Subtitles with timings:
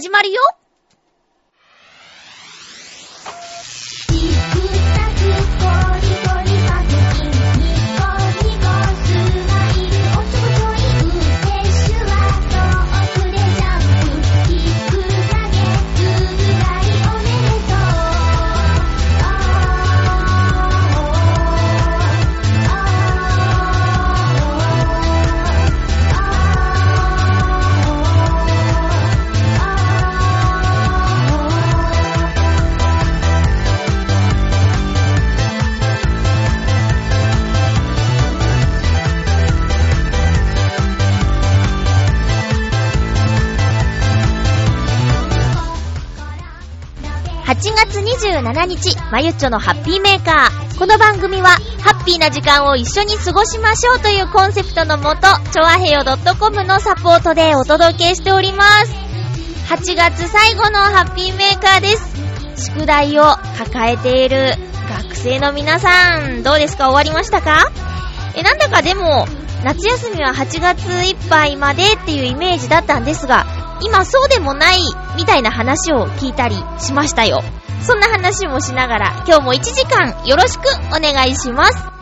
[0.00, 0.40] 始まるよ。
[47.68, 50.78] 月27日、まゆっちょのハッピーメーカー。
[50.78, 51.50] この番組は、
[51.82, 55.20] ハッピーな時間を一緒に過ごしましょうというコンセプトのもと、
[55.52, 56.02] ちょわへよ
[56.38, 58.94] .com のサポートでお届けしております。
[59.74, 61.88] 8月最後のハッピーメーカーで
[62.56, 62.72] す。
[62.72, 63.24] 宿題を
[63.58, 64.54] 抱えている
[65.04, 66.88] 学生の皆さん、どうですか？
[66.90, 67.70] 終わりましたか？
[68.34, 69.26] え、なんだかでも、
[69.64, 73.44] 夏休みは8月いっぱいまでっていうイメージだったんですが、
[73.80, 74.78] 今そうでもない
[75.16, 77.42] みたいな話を聞いたりしましたよ。
[77.82, 81.99] そんな話もしながら今日も1時間よろしくお願いします。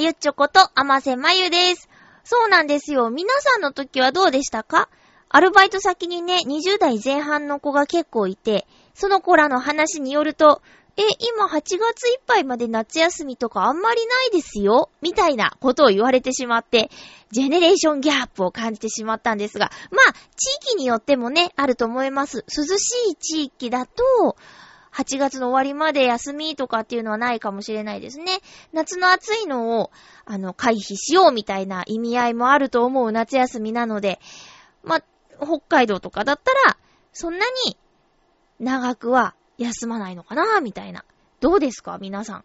[0.00, 1.90] ゆっちょことあませまゆです。
[2.24, 3.10] そうなんですよ。
[3.10, 4.88] 皆さんの時はどうでしたか？
[5.28, 10.62] アルバイト先にね、20代前半の子が結構いて、その子らの話によると、
[10.96, 11.02] え、
[11.36, 14.88] 今8月いっぱいまで夏休みとかあんまりないですよ？
[15.02, 16.90] みたいなことを言われてしまって、
[17.30, 22.44] ジェネレーションギャップを感じてしまったんですが、まあ、地域によってもね、あると思います。
[22.48, 24.36] 涼しい地域だと、
[24.92, 28.40] 8月の終わりまで休みとかっていうのはないかもしれないですね。
[28.72, 29.90] 夏の暑いのを、
[30.24, 34.18] あの、回避しようみたいな意味合いもあると思う夏休みなので、
[34.82, 35.00] ま、
[35.38, 36.76] 北海道とかだったら、
[37.12, 37.76] そんなに
[38.58, 41.04] 長くは休まないのかなみたいな。
[41.40, 42.44] どうですか皆さん。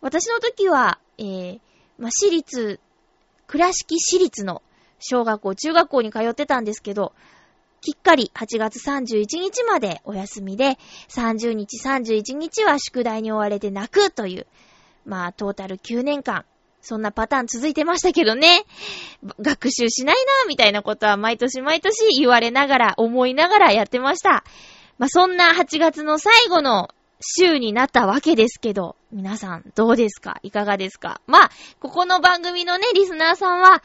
[0.00, 1.60] 私の時は、えー、
[1.98, 2.80] ま私立、
[3.46, 4.62] 倉敷市立の
[4.98, 7.12] 小学校、中学校に通ってたんですけど、
[7.80, 10.78] きっかり8月31日までお休みで、
[11.08, 14.46] 30日31日は宿題に追われて泣くという、
[15.04, 16.44] まあ、トータル9年間、
[16.82, 18.64] そんなパターン続いてましたけどね。
[19.40, 24.44] 学習しないな、みたいなことは毎年毎年言われながら、思いながらやってました。
[24.98, 30.38] まあ、そんな8月の最後の週になったわけですけど、皆さんどうですか？
[30.42, 31.20] いかがですか？
[31.26, 31.50] まあ、
[31.80, 33.82] ここの番組のね、リスナーさんは、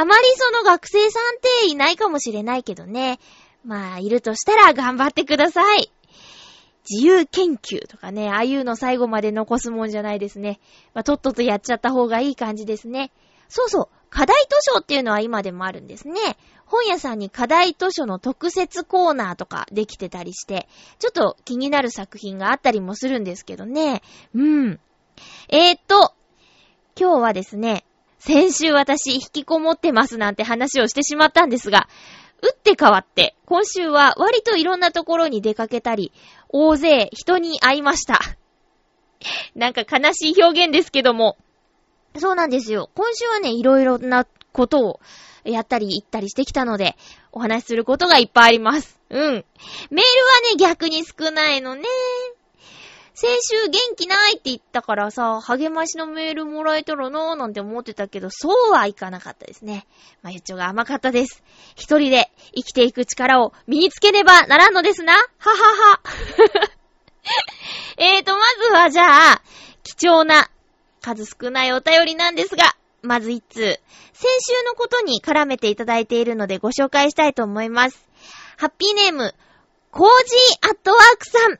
[0.00, 3.18] あまりその学生さんっていないかもしれないけどね。
[3.66, 5.92] まあ、いるとしたら頑張ってください。
[6.90, 10.58] 自由研究とかね、ああいうの最後まで残すもんじゃないですね。
[10.94, 13.12] まあ、とっととやっちゃった方がいい感じですね。
[13.50, 16.38] そうそう、課題図書っていうのは今でもあるんですね。
[16.64, 20.66] 本屋さんに課題図書の特設コーナーとかできてたりして、
[20.98, 24.00] ちょっと気になる作品があったりもするんですけどね。
[24.34, 24.80] うん。
[25.50, 26.14] えー、っと、
[26.98, 27.84] 今日はですね、
[28.20, 31.88] 先週私引きこもってますなんて話をしてしまったんですが、
[32.42, 36.12] 打って変わって、今週は割といろんなところに出かけたり、
[36.50, 38.20] 大勢人に会いました。
[39.54, 41.36] なんか悲しい表現ですけども。
[42.18, 42.90] そうなんですよ。
[42.94, 45.00] 今週はね、いろいろなことを
[45.44, 46.96] やったり行ったりしてきたので、
[47.32, 49.00] お話しすることがいっぱいあります。
[49.08, 49.18] うん。
[49.18, 49.46] メールはね、
[50.58, 51.84] 逆に少ないのね。
[53.14, 59.86] 先週元気ないって言ったからさ、励ましのメールもらえたらなーなんて思ってたけど、そうはいかなかったですね。
[60.22, 61.42] まゆちょが甘かったです。
[61.74, 65.12] 一人で生きていく力を身につけねばならんのですな。
[65.12, 65.50] はは
[65.92, 66.00] は。
[67.98, 69.42] えーと、まずはじゃあ、
[69.82, 70.50] 貴重な、
[71.02, 73.80] 数少ないお便りなんですが、まず一通。
[74.12, 78.06] 先週のことに絡めていただいているのでご紹介したいと思います。
[78.56, 79.34] ハッピーネーム、
[79.90, 81.58] コージーアットワークさん。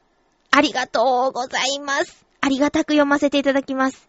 [0.51, 2.25] ありがとうございます。
[2.41, 4.09] ありがたく読ませていただきます。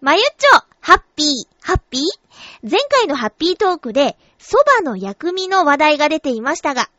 [0.00, 0.48] まゆっちょ、
[0.80, 1.28] ハッピー、
[1.60, 2.02] ハッピー？
[2.62, 6.90] 前回のハッピートークで、蕎麦の薬味の話題が出ていましたが、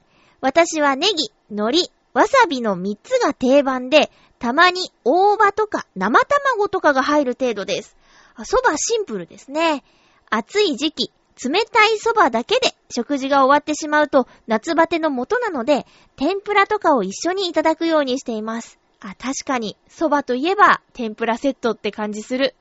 [0.41, 7.95] 私はネギ、海苔、わさびの3つが定番で、たまに大葉とか生卵とかが入る程度です。
[8.37, 9.83] 蕎麦シンプルですね。
[10.29, 11.11] 暑い時期、
[11.43, 15.85] 冷たい蕎麦だけで食事が終わってしまうと夏バテの元なので、
[16.15, 18.79] 天ぷらとかを一緒にいただくようにしています。
[19.01, 22.55] あ、確かに、蕎麦といえば天ぷらセットって感じする。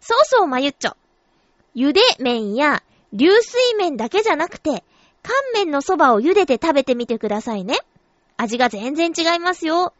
[0.00, 0.96] そうそう、まゆっちょ。
[1.74, 2.82] 茹で麺や
[3.12, 4.84] 流水麺だけじゃなくて、
[5.22, 7.78] 乾麺の蕎麦を茹でて食べてみてくださいね。
[8.36, 9.92] 味が全然違いますよ。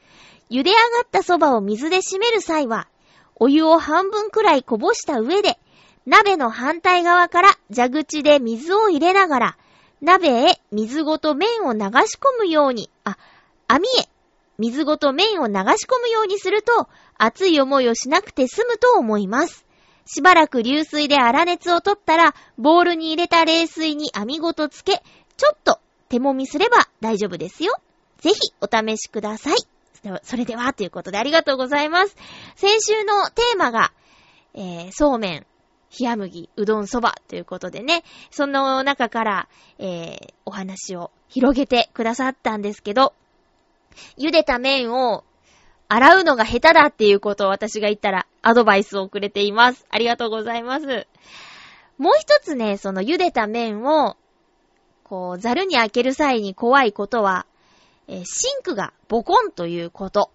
[0.50, 2.88] 茹で上がった蕎麦を水で締める際は、
[3.36, 5.58] お湯を半分くらいこぼした上で、
[6.06, 9.56] 鍋の反対側から蛇口で水を入れながら、
[10.00, 13.18] 鍋へ水ごと麺を流し込むように、あ、
[13.68, 14.08] 網へ
[14.58, 19.66] 水ごと麺を流し込むようにすると、熱い思いをしなくて済むと思います。
[20.06, 25.02] しばらく流水で粗熱を取ったら、ボウルに入れた冷水に網ごとつけ、
[25.36, 27.74] ちょっと手揉みすれば大丈夫ですよ。
[28.18, 29.56] ぜひお試しください。
[30.22, 32.16] それでは、ということでありがとうございます。
[32.56, 33.92] 先週のテーマが、
[34.54, 35.46] えー、そうめん、
[35.98, 39.48] 冷麦、うどんそばということでね、その中から、
[39.78, 43.12] えー、お話を広げてくださったんですけど、
[44.16, 45.24] 茹でた麺を
[45.88, 49.84] 洗うのが下手だっていうことを私が言ったらアドバイスをくれています。
[49.90, 51.08] ありがとうございます。
[51.98, 54.16] もう一つね、その茹でた麺を、
[55.02, 57.44] こう、ザルに開ける際に怖いことは、
[58.06, 60.30] えー、シンクがボコンということ。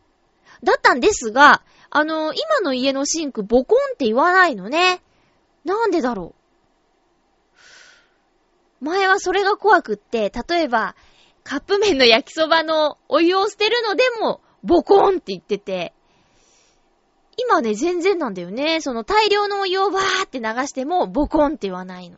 [0.64, 5.02] だったんですが、あのー、今の家のシンクボコンって言わないのね。
[5.66, 6.34] なんでだろ
[8.82, 8.86] う？
[8.86, 10.96] 前はそれが怖くって、例えば、
[11.44, 15.94] カップ麺の焼きそばのお湯を捨てるのでも、ボコーンって言ってて、
[17.38, 18.80] 今ね、全然なんだよね。
[18.82, 22.18] その大量のお湯をバーって流しても、ボコンって言わないの。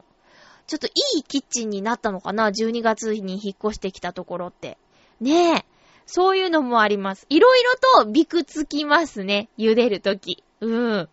[0.68, 4.78] ちょっといいキッチンになったのかな ?12 月に引っ越してきたところって。
[5.20, 5.66] ねえ。
[6.06, 7.26] そういうのもあります。
[7.30, 9.50] いろいろとビクつきますね。
[9.58, 10.44] 茹でるとき。
[10.62, 11.10] うん。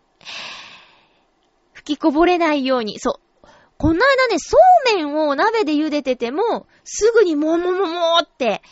[1.85, 2.99] 吹きこぼれないように。
[2.99, 3.47] そう。
[3.77, 4.57] この間ね、そ
[4.91, 8.63] うめんを鍋で茹でてても、すぐにももももって、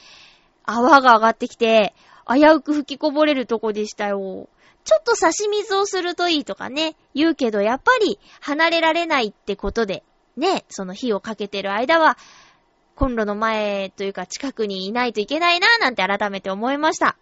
[0.65, 1.93] 泡が上がってきて、
[2.27, 4.49] 危うく吹きこぼれるとこでしたよ。
[4.83, 10.03] ちょっと差し水をするといいとかね、言うけど、やっぱり離れられないってことで、
[10.35, 12.17] ね、その火をかけてる間は、
[12.95, 17.17] コンロの前というか近くにいないといけないなぁなんて改めて思いました。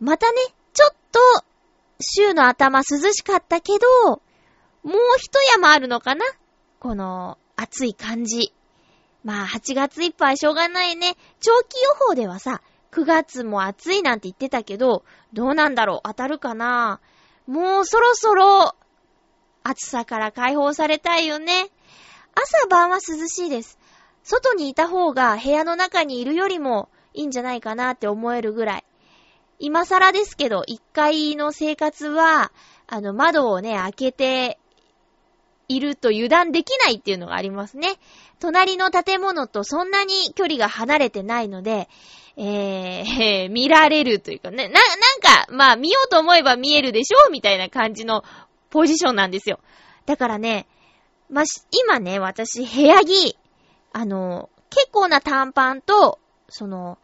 [0.00, 0.38] またね、
[0.74, 1.20] ちょっと、
[2.00, 4.20] 週の頭涼しかったけど、
[4.82, 6.24] もう一山あるのかな？
[6.78, 8.54] この、暑い感じ。
[9.22, 11.16] まあ、8月いっぱいしょうがないね。
[11.40, 12.62] 長期予報ではさ、
[12.92, 16.00] 9月も暑いなんて言ってたけど、どうなんだろう？
[16.04, 17.00] 当たるかな？
[17.46, 18.74] もうそろそろ、
[19.62, 21.68] 暑さから解放されたいよね。
[22.34, 23.78] 朝晩は涼しいです。
[24.22, 28.84] 外にいた方が部屋の中にいるよりもいいんじゃないかなって思えるぐらい。
[29.58, 32.52] 今更ですけど、1階の生活は、
[32.86, 34.59] あの、窓をね、開けて
[35.70, 37.94] いると油断できないっていうのがありますね。
[38.40, 41.88] 隣の建物とそんなに距離が離れてないので、
[42.36, 48.24] えー、見られるというかね、な、なんか、まあ見ようと思えば見えるでしょうみたいな感じの
[48.70, 49.60] ポジションなんですよ。
[50.06, 50.66] だからね、
[51.28, 53.36] まあ、今ね、私、部屋着、
[53.92, 56.98] あの、結構な短パンと、その、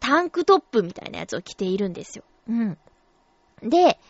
[0.00, 2.24] タンクトップみたいなやつを着ているんですよ。
[2.48, 2.78] うん。
[3.62, 4.00] で、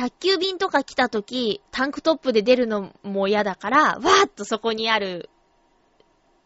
[0.00, 5.28] 宅急便とか来た時、タンクトップで出るのも嫌だから、わーっとそこにある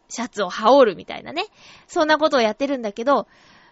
[0.09, 1.45] シャツを羽織るみたいなね。
[1.87, 3.27] そんなことをやってるんだけど、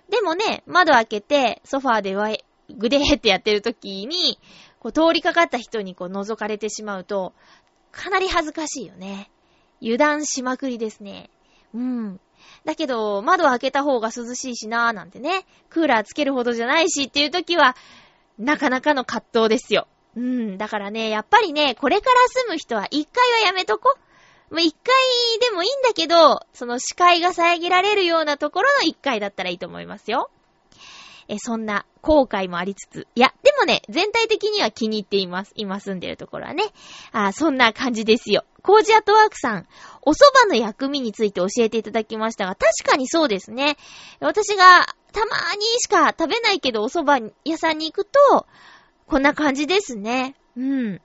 [0.09, 4.39] でもね、窓開けて、ソファーでわい、ぐでーってやってる時に、
[4.79, 7.33] こう通りかかった人にこう覗かれてしまうと、
[7.91, 9.29] かなり恥ずかしいよね。
[9.81, 11.29] 油断しまくりですね。
[11.73, 12.21] うん。
[12.63, 17.75] だけど、窓開けた方が涼しいしなーなんてね、クーラーつけるほどじゃないしっていう時は、
[18.39, 19.87] なかなかの葛藤ですよ。
[20.15, 20.57] うん。
[20.57, 23.97] だからね、やっぱりね、これから住む人は一回はやめとこ。
[24.51, 24.93] もう一回
[25.49, 30.29] でもいいんだけど、その視界が遮られるようなところの一回だったらいいと思いますよ。
[31.27, 33.07] え、そんな後悔もありつつ。
[33.15, 35.53] いや、でもね、全体的には気に入っています。
[35.55, 36.63] 今住んでるところはね。
[37.11, 38.45] あそんな感じですよ。
[38.61, 39.67] コージアットワークさん、
[40.01, 40.15] お蕎
[40.47, 43.77] 麦の薬味について教えていただきましたが、確かにそうですね。
[44.19, 48.45] 私がたまーにしか食べないけどお蕎麦屋さんに行くと、
[49.07, 50.35] こんな感じですね。
[50.55, 51.01] うん。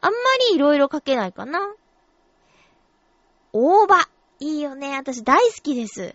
[0.00, 0.18] あんま
[0.50, 1.74] りいろいろかけないかな。
[3.52, 4.08] 大葉。
[4.40, 4.96] いいよね。
[4.96, 6.14] 私大好きです。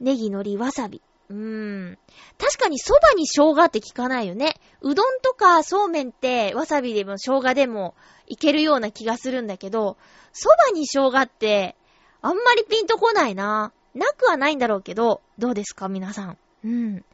[0.00, 1.00] ネギ、海苔、わさび。
[1.28, 1.98] うーん。
[2.38, 4.60] 確かに蕎麦に生姜って聞かないよね。
[4.80, 7.94] うどんとかそうめんってわさびでも生姜でも
[8.26, 9.96] いけるような気がするんだけど、
[10.32, 11.76] 蕎麦に生姜って
[12.22, 13.72] あんまりピンとこないな。
[13.94, 16.38] なくはないんだろうけど、どうですか皆さん。
[16.64, 17.04] うん。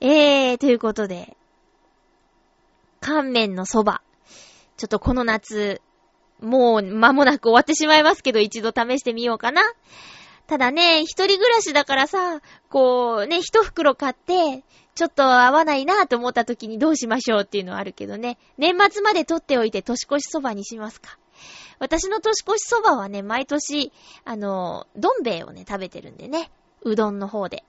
[0.00, 1.36] えー、ということで、
[3.00, 4.00] 乾麺の蕎麦。
[4.76, 5.80] ちょっとこの夏、
[6.40, 9.62] もう間もなく終わってしまいますけど、一度試してみようかな。
[10.52, 14.62] ただね、一人暮らしだからさ、こうね、一袋買って、
[14.94, 18.36] ちょっと合わないなぁと思った時にどうしましょうっていうのはあるけどね。
[18.58, 21.16] 年末まで取っておいて年越しそばにしますか。
[21.78, 23.92] 私の年越しそばはね、毎年、
[24.26, 26.50] あの、どん兵衛をね、食べてるんでね。
[26.82, 27.64] うどんの方で。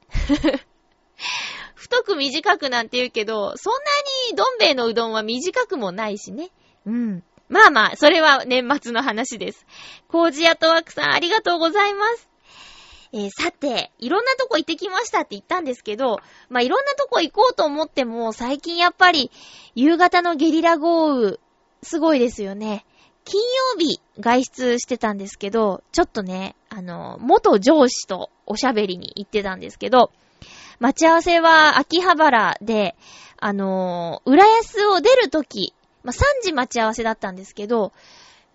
[1.75, 3.79] 太く短くなんて言うけど、そんな
[4.29, 6.49] にどん兵衛のうどんは短くもないしね。
[6.85, 7.23] うん。
[7.47, 9.65] まあまあ、それは年末の話です。
[10.09, 12.32] コージアトワクさんありがとうございます。
[13.13, 19.31] えー、さて、いろんなとこ行ってきましたって言ったんですけど、まあ、いろんなとこ行こうと思っても、最近やっぱり、
[19.75, 21.37] 夕方のゲリラ豪雨、
[21.83, 22.85] すごいですよね。
[23.23, 30.11] 金曜日、外出してたんですけど、ちょっとね、あの、元上司とおしゃべりに行ってたんですけど、
[30.79, 32.95] 待ち合わせは秋葉原で、
[33.37, 37.93] あの、浦安を出るとき、まあ、3時待ち合わせだったんですけど、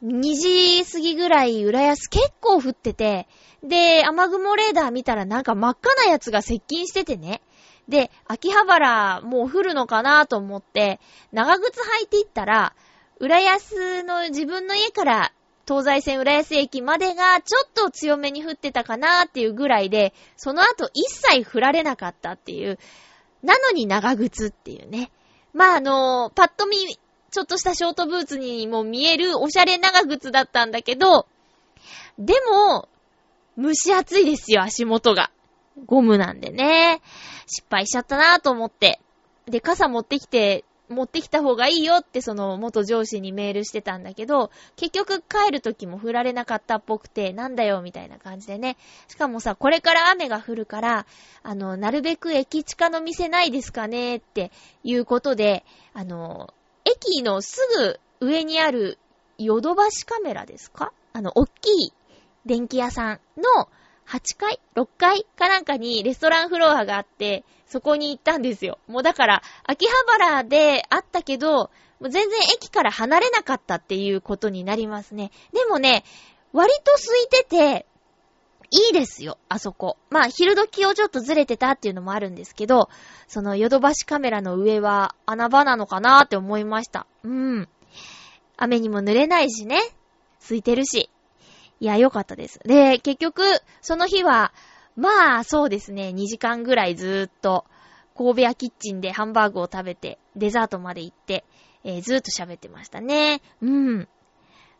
[0.05, 3.27] 2時過ぎぐらい浦安結構降ってて、
[3.63, 7.41] で、雨雲レーダー見たらなんか真っ赤なやつが接近しててね。
[7.89, 11.01] で、秋葉原もう降るのかなと思って、
[11.33, 12.75] 長靴履いていったら、
[13.19, 15.33] 浦安の自分の家から
[15.67, 22.79] 東西線浦安駅までがちょっと強めに降ってたかなっていうぐらいで、その後一切降られなかったっていう、
[23.43, 25.11] なのに長靴っていうね。
[25.53, 26.77] まあ、あのパッと見、
[27.31, 31.27] ちょっとしたショートブーツにも見えるおしゃれ長靴だったんだけど、
[32.19, 32.89] でも、
[33.59, 35.31] 蒸し暑いですよ、足元が。
[35.87, 37.01] ゴムなんでね。
[37.47, 39.01] 失敗しちゃったなぁと思って。
[39.47, 48.77] で、傘持ってきて、持ってきた方がいいよってその元上司にメールしてたんだけど、結局帰る時も振られなかったっぽくて、なんだよみたいな感じでね。
[49.09, 51.07] しかもさ、これから雨が降るから、
[51.43, 54.51] あの、なるべく駅地下の店ないですかねって
[54.83, 56.55] いうことで、あの、
[57.01, 57.61] 駅のす
[58.21, 58.99] ぐ上にある
[59.39, 60.93] ヨドバシカメラですか？
[61.13, 61.93] あの、おっきい
[62.45, 63.69] 電気屋さんの
[64.07, 68.79] 8階 ?6 階かなんかにレストランフロアがあって、そこに行ったんですよ。
[68.89, 75.31] もうだから、秋葉原であったけど、もう全然駅から離れなかったっていうことになりますね。
[75.53, 76.05] でもね、
[76.53, 77.87] 割と空いてて、
[78.71, 79.97] いいですよ、あそこ。
[80.11, 82.91] まあ、昼時をちょっとずれてたっていうのもあるんですけど、
[83.27, 87.07] そのヨドバシカメラの上は穴場なのかなーって思いました。
[87.25, 87.69] うん。
[88.57, 89.81] 雨にも濡れないしね。
[90.41, 91.11] 空いてるし。
[91.81, 92.59] いや、よかったです。
[92.65, 93.43] で、結局、
[93.81, 94.53] その日は、
[94.97, 97.65] まあ、そうですね、2時間ぐらいずーっと、
[98.17, 101.45] 神戸屋キッチンでハンバーグを食べて、デザートまで行って、
[101.85, 103.41] えー、ずーっと喋ってましたね。
[103.63, 104.09] うん。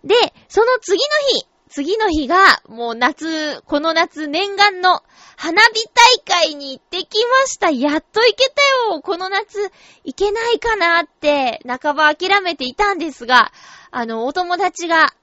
[0.05, 0.15] で、
[0.49, 2.37] その次の日、次の日が、
[2.69, 5.03] もう夏、この夏念願の
[5.37, 5.87] 花火
[6.27, 7.71] 大会に行ってきました。
[7.71, 9.01] やっと行けたよ。
[9.03, 9.71] この夏
[10.05, 13.53] 行けないかなって、半ば諦めていたんですが、
[13.91, 15.15] あの、お友達が、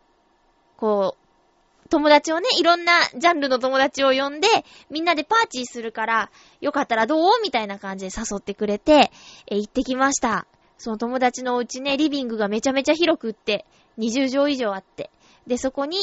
[0.77, 4.47] こう、友達をね、いろんなジャンルの友達を呼んで、
[4.89, 7.41] みんなでパーチーするから、よかったらどう？
[7.43, 9.11] みたいな感じで誘ってくれて、
[9.47, 10.47] え、行ってきました。
[10.77, 13.65] その友達のうちね、リビングがめちゃめちゃ広くって、
[13.97, 15.11] 20畳以上あって。
[15.47, 15.99] で、そこに、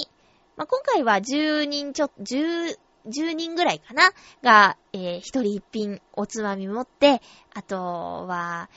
[0.56, 4.12] まあ、今回は10人ちょ、10、10人ぐらいかな？
[4.42, 7.21] が、えー、一人一品おつまみ持って、
[7.54, 8.68] あとは、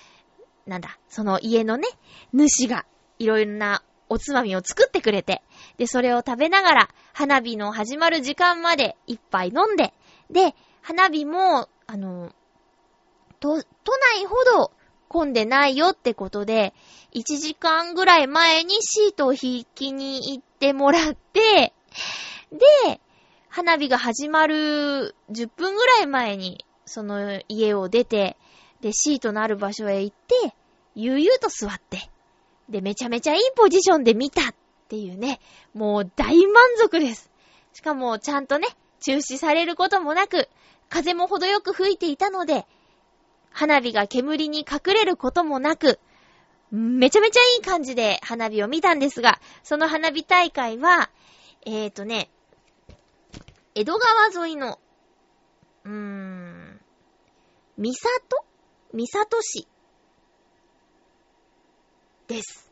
[0.66, 1.88] なんだ、その家のね、
[2.34, 2.86] 主が
[3.20, 5.42] いろいろなおつまみを作ってくれて、
[5.78, 9.94] で、それを食べながら、花火の始まる時間まで一杯飲んで、
[10.30, 12.32] で、花火も、あの、
[13.40, 14.72] 都、都内ほど
[15.08, 16.74] 混んでないよってことで、
[17.14, 21.74] 1時間ぐらい前にシートを引きに行ってもらって、
[22.52, 23.02] で、
[23.50, 28.38] 花火が始まる10分ぐらい前に、その家を出て、
[28.82, 30.54] で、シートのある場所へ行って、
[30.96, 32.10] 悠々と座って、
[32.70, 34.56] で、めちゃめちゃいいポジションで見たっ
[34.88, 35.40] ていうね、
[35.74, 37.32] もう大満足です。
[37.74, 38.68] しかも、ちゃんとね、
[39.02, 40.50] 中止されることもなく、
[40.90, 42.66] 風も程よく吹いていたので、
[43.52, 46.00] 花火が煙に隠れることもなく、
[46.76, 51.10] めちゃめちゃいい感じで花火を見たんですが、その花火大会は、
[51.66, 52.30] えーとね、
[53.76, 54.80] 江戸川沿いの、
[55.86, 56.82] うーん、
[57.78, 58.46] 三里
[58.94, 59.68] 三里市
[62.28, 62.70] です。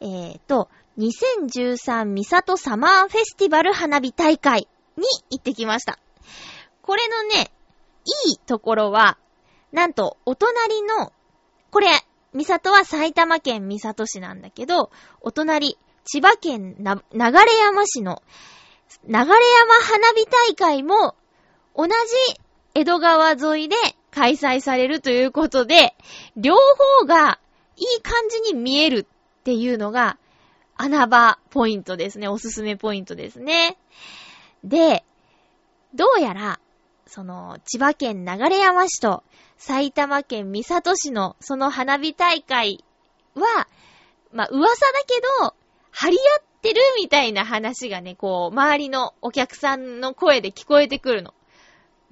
[0.00, 0.68] えーと、
[0.98, 5.98] 2013ミサトサマーフェスティバル花火大会に行ってきました。
[6.82, 7.50] これのね、
[8.26, 9.18] いいところは、
[9.72, 11.12] なんと、お隣の、
[11.70, 11.88] これ、
[12.34, 18.22] ミサトは埼玉県ミサト市なんだけど、お隣、千葉県な、流山市の、
[19.06, 19.34] 流山花
[20.14, 21.14] 火大会も、
[21.76, 21.92] 同じ
[22.74, 23.76] 江戸川沿いで
[24.10, 25.94] 開催されるということで、
[26.36, 26.56] 両
[27.00, 27.38] 方が
[27.76, 29.06] いい感じに見える
[29.40, 30.18] っていうのが、
[30.76, 32.26] 穴場ポイントですね。
[32.26, 33.78] おすすめポイントですね。
[34.64, 35.04] で、
[35.94, 36.58] どうやら、
[37.06, 39.22] その、千葉県流山市と
[39.56, 42.84] 埼玉県三郷市のその花火大会
[43.34, 43.68] は、
[44.32, 45.54] まあ、噂だけど、
[45.90, 51.34] 張り合ってるみたいな話がね、こう、周りのお客さんの声で聞こえてくるの。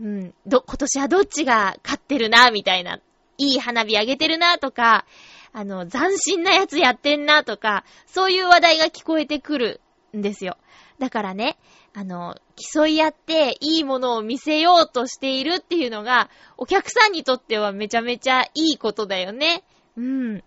[0.01, 3.01] うん、ど、今年はどっちが勝ってるな、みたいな。
[3.39, 5.05] いい花火あげてるな、とか、
[5.53, 9.81] あの、斬新なやつやってんな、とか、そういう話題が聞こえてくる
[10.17, 10.57] んですよ。
[10.99, 11.59] だからね、
[11.95, 19.65] あの、競い合っていいものを見せようとしているっていうのが、お客さんにとってはめちゃめちゃいいことだよね。
[19.97, 20.45] うん。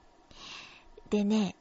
[1.10, 1.56] でね、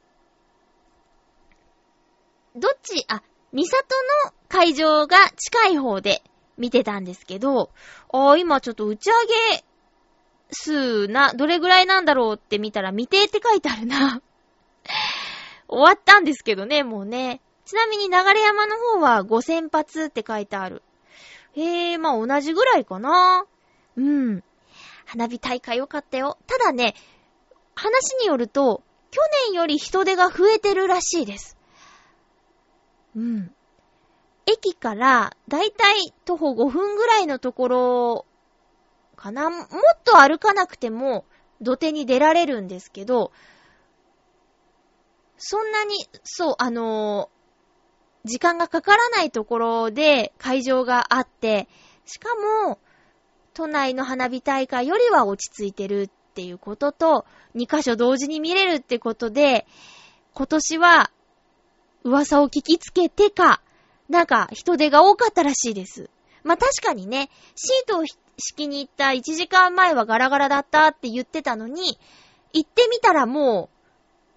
[2.55, 3.21] どっち、あ、
[3.51, 3.95] ミサト
[4.27, 6.21] の会場が近い方で
[6.57, 7.69] 見てたんですけど、
[8.11, 9.13] あー今ちょっと打ち上
[9.57, 9.65] げ
[10.51, 14.21] 数な、どれぐらいなんだろうって見たら未定って書いてあるな。
[15.67, 17.41] 終わったんですけどね、もうね。
[17.65, 20.83] ちなみに流山の方は5000発って書いてある。
[21.53, 23.45] へえ、まあ同じぐらいかな。
[23.97, 24.43] うん。
[25.05, 26.37] 花火大会よかったよ。
[26.47, 26.95] ただね、
[27.75, 31.57] 話によると、去年より人手が増えてるらしいです。
[33.15, 33.51] うん。
[34.45, 38.25] 駅からだいたい徒歩5分ぐらいのところ
[39.15, 39.49] かな。
[39.49, 39.67] もっ
[40.03, 41.25] と歩かなくても
[41.61, 43.31] 土手に出られるんですけど、
[45.37, 47.29] そんなに、そう、あの、
[48.25, 51.67] 時間がかからないところで会場があって、
[52.05, 52.29] しか
[52.67, 52.79] も、
[53.53, 59.65] 都内の花火大会よりは落ち着いてるっていうことと、2カ所同時に見れるってことで、
[60.33, 61.11] 今年は
[62.03, 63.61] 噂を聞きつけてか、
[64.09, 66.09] なんか人手が多かったらしいです。
[66.43, 68.19] まあ、確かにね、シートを敷
[68.55, 71.97] きに行った1時間前はガラガラだったって言ってたのに、
[72.53, 73.74] 行ってみたらもう、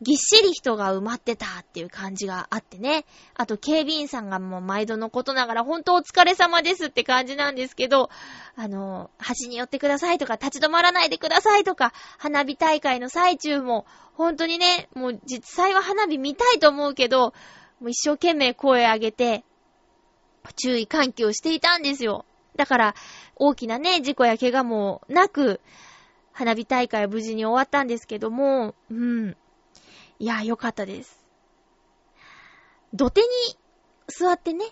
[0.00, 3.04] ぎっしり人が埋まってたっていう感じがあってね。
[3.34, 8.08] あと警備員さんがもう毎度のことながら本当お疲れ様ですって感じなんですけど、
[8.54, 17.32] あの、端に寄ってくださいとか立ち止まらないでくださいとか、花火大会の最中も本当にね、もう実際は花火見たいと思うけど、
[17.80, 19.44] もう一生懸命声上げて、
[20.56, 22.24] 注意喚起をしていたんですよ。
[22.56, 22.94] だから、
[23.36, 25.60] 大きなね、事故や怪我もなく、
[26.32, 29.36] 花火大会は無事に終わったんですけども、うん。
[30.18, 31.24] いや、よかったです。
[32.94, 33.26] 土手に
[34.08, 34.64] 座ってね、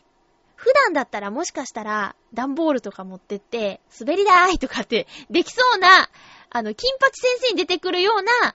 [0.55, 6.09] 普段だったらもしかしたら段ボールとか持ってって、滑り台とかってできそうな、
[6.51, 8.55] あの、金八先生に出てくるような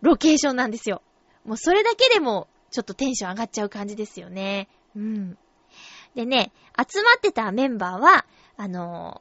[0.00, 1.02] ロケーションなんですよ。
[1.44, 4.68] もうそれだけでもちょっとテンション上がっちゃう感じですよね。
[4.96, 5.38] うん。
[6.14, 8.24] でね、集まってたメンバーは、
[8.56, 9.20] あの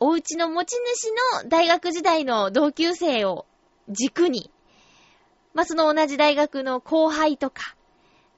[0.00, 3.46] お家の持ち主の大学時代の同級生を
[3.88, 4.50] 軸に、
[5.58, 7.74] まあ、その同じ大学の後輩とか、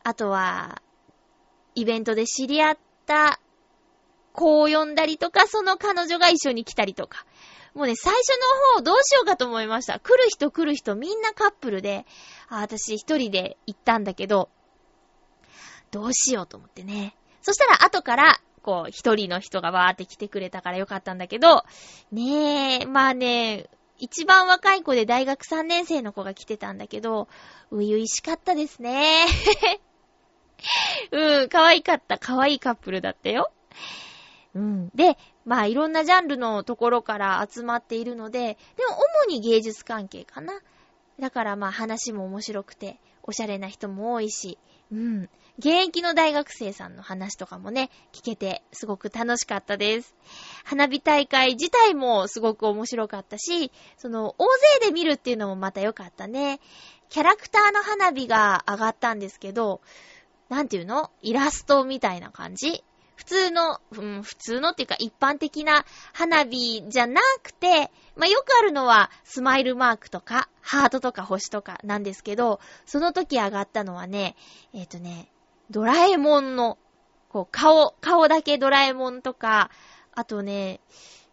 [0.03, 0.81] あとは、
[1.75, 3.39] イベントで知り合った
[4.33, 7.27] 子を呼んだりとか、その彼女が一緒に来たりとか。
[7.75, 8.31] もうね、最初
[8.71, 10.01] の方どうしようかと思いました。
[10.01, 12.07] 来る人来る人みんなカップルで、
[12.49, 14.49] あ、私一人で行ったんだけど、
[15.91, 17.15] どうしようと思ってね。
[17.43, 21.67] そしたら後から、こう、一人の人がわーって来てくれたからよかったんだけど、
[22.13, 23.69] ねえ、まあね、
[24.01, 27.29] 一番若い子で大学3年生の子が来てたんだけど、
[27.71, 29.27] うゆいしかったですね。
[31.13, 32.19] うん、可愛かった。
[32.19, 33.53] 可愛いカップルだったよ。
[34.55, 34.89] うん。
[34.95, 40.55] で、まあいろんなジャンルのところから集まっているので、でも主に芸術関係かな。
[41.19, 44.59] だからまあ話も面白くて、おしゃれな人も多いし、
[44.91, 45.31] うん。
[45.59, 50.15] 現役の大学生さんの話とかもね、聞けてすごく楽しかったです。
[50.65, 54.47] 花火大会自体もすごく面白かったし、その、大
[54.81, 56.61] 勢で見るっていうのもまた良かったね。
[57.09, 59.81] キャラクターの花火が上がったんですけど、
[60.49, 61.11] なんていうの？
[61.23, 62.85] イラストみたいな感じ？
[63.17, 65.85] 普通の、うん、普通のっていうか一般的な
[66.15, 74.37] 花火じゃなくて、まあ、よくあるのはスマイルマークとか、ハートとか星とかなんですけど、その時上がったのはね、
[74.73, 75.29] えっ、ー、とね、
[75.71, 76.79] ドラえもんの、
[77.29, 79.71] こう、顔、顔だけドラえもんとか、
[80.13, 80.81] あとね、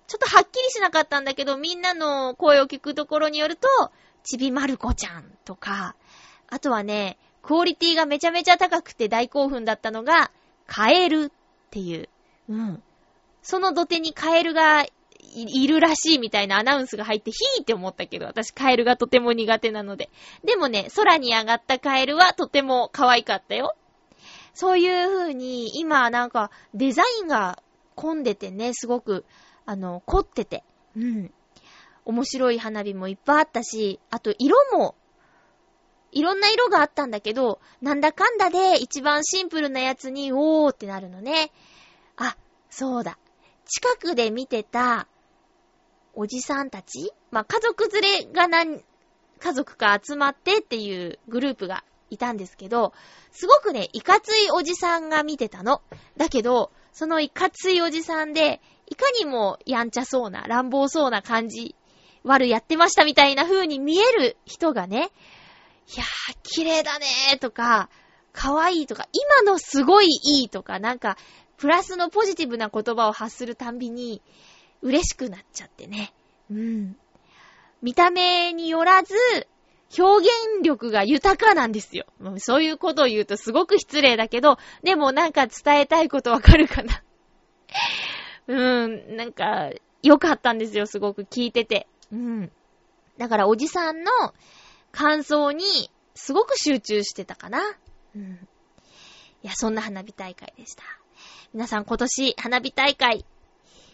[0.07, 3.67] ちょっとはっきりしなかったんだけど、みんなの声を聞くところによると、
[4.23, 5.95] ちびまる子ちゃんとか、
[6.49, 10.31] あとはね、クオリティがめちゃめちゃ高くて大興奮だったのが、
[10.65, 11.31] カエルっ
[11.71, 12.09] ていう。
[12.49, 12.83] うん。
[13.41, 14.85] その土手にカエルが
[15.33, 20.09] いるらしいみたいなアナウンスが入って、ヒーって思ったけど、私カエルがとても苦手なので。
[20.43, 23.75] でもね、空に上がったカエルはとても可愛かったよ。
[24.57, 27.61] そういう風に、今なんかデザインが
[27.93, 29.23] 混んでてね、すごく、
[29.67, 30.63] あの、凝ってて。
[30.95, 31.31] うん。
[32.05, 34.95] 面白い花火もいっぱいあったし、あと色も、
[36.11, 41.51] いろんな色があったんだけど、なんだかんだで一番シンプルなやつに、おーってなるのね。
[42.15, 42.35] あ、
[42.71, 43.19] そうだ。
[43.65, 45.07] 近くで見てた、
[46.15, 48.83] おじさんたちまあ、家族連れが何、
[49.39, 52.93] 家族か集まってっていうグループがいたんですけど、
[53.31, 55.81] すごくね、いかついおじさんが見てたの。
[56.17, 61.75] だけど、そのいかついおじさんで、いかにもやんちゃそうな、乱暴そうな感じ、
[62.23, 65.11] 悪やってましたみたいな風に見える人がね、
[65.95, 67.89] いやー、綺麗だねーとか、
[68.33, 71.17] 可愛いとか、今のすごいいいとか、なんか、
[71.57, 74.21] プラスのポジティブな言葉を発するたんびに、
[74.81, 76.13] 嬉しくなっちゃってね。
[76.51, 76.97] うん。
[77.81, 79.15] 見た目によらず、
[79.97, 82.05] 表現力が豊かなんですよ。
[82.39, 87.03] そういうことを言うとすごく失礼だけど、でもなんか伝えたいことわかるかな
[88.47, 89.71] うん、なんか、
[90.03, 91.87] 良かったんですよ、すごく聞いてて。
[92.11, 92.51] うん。
[93.17, 94.11] だからおじさんの
[94.91, 95.65] 感想に
[96.15, 97.61] すごく集中してたかな。
[98.15, 98.47] うん。
[99.43, 100.83] いや、そんな花火大会でした。
[101.53, 103.25] 皆さん今年花火大会、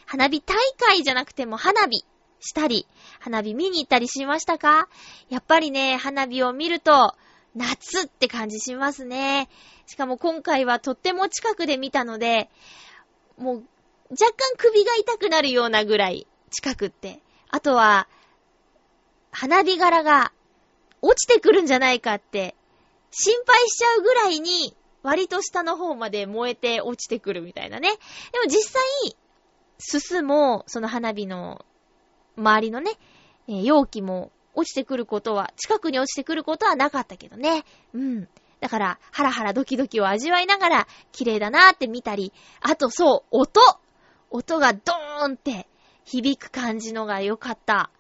[0.05, 2.05] 花火大会じゃなくても花火
[2.43, 2.85] したり、
[3.19, 4.89] 花火見に行ったりしましたか？
[5.29, 7.15] やっぱりね、花火を見ると、
[7.55, 9.47] 夏って感じしますね。
[9.85, 12.49] しかも今回はとっても近くで見たので、
[13.37, 13.63] もう
[14.11, 17.21] 若干首が痛くなるようなぐらい近くって。
[17.49, 18.07] あとは、
[19.31, 20.31] 花火柄が
[21.01, 22.55] 落ちてくるんじゃないかって
[23.11, 27.89] 心配しちゃうぐらいに割と下の方まで燃えて落ちてくるみたいなね。
[28.31, 28.81] でも実際、
[29.79, 31.65] すすも、その花火の
[32.37, 32.91] 周りのね、
[33.47, 37.63] えー、容器も落ちてくることは、近くに落ちてくることはなかったけどね。
[37.93, 38.27] うん。
[38.59, 43.59] だから、ハラハラドキドキを味わいながら、綺麗だなーって見たり、あとそう、音
[44.29, 45.67] 音がドーンって
[46.05, 47.91] 響く感じのが良かった。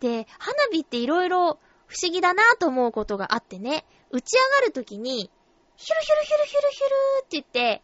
[0.00, 5.30] で、花火って色々不思議だなと思うことがあってね、打ち上がるときに、
[5.76, 7.82] ヒュルヒュルヒュルヒュルヒュルって言って、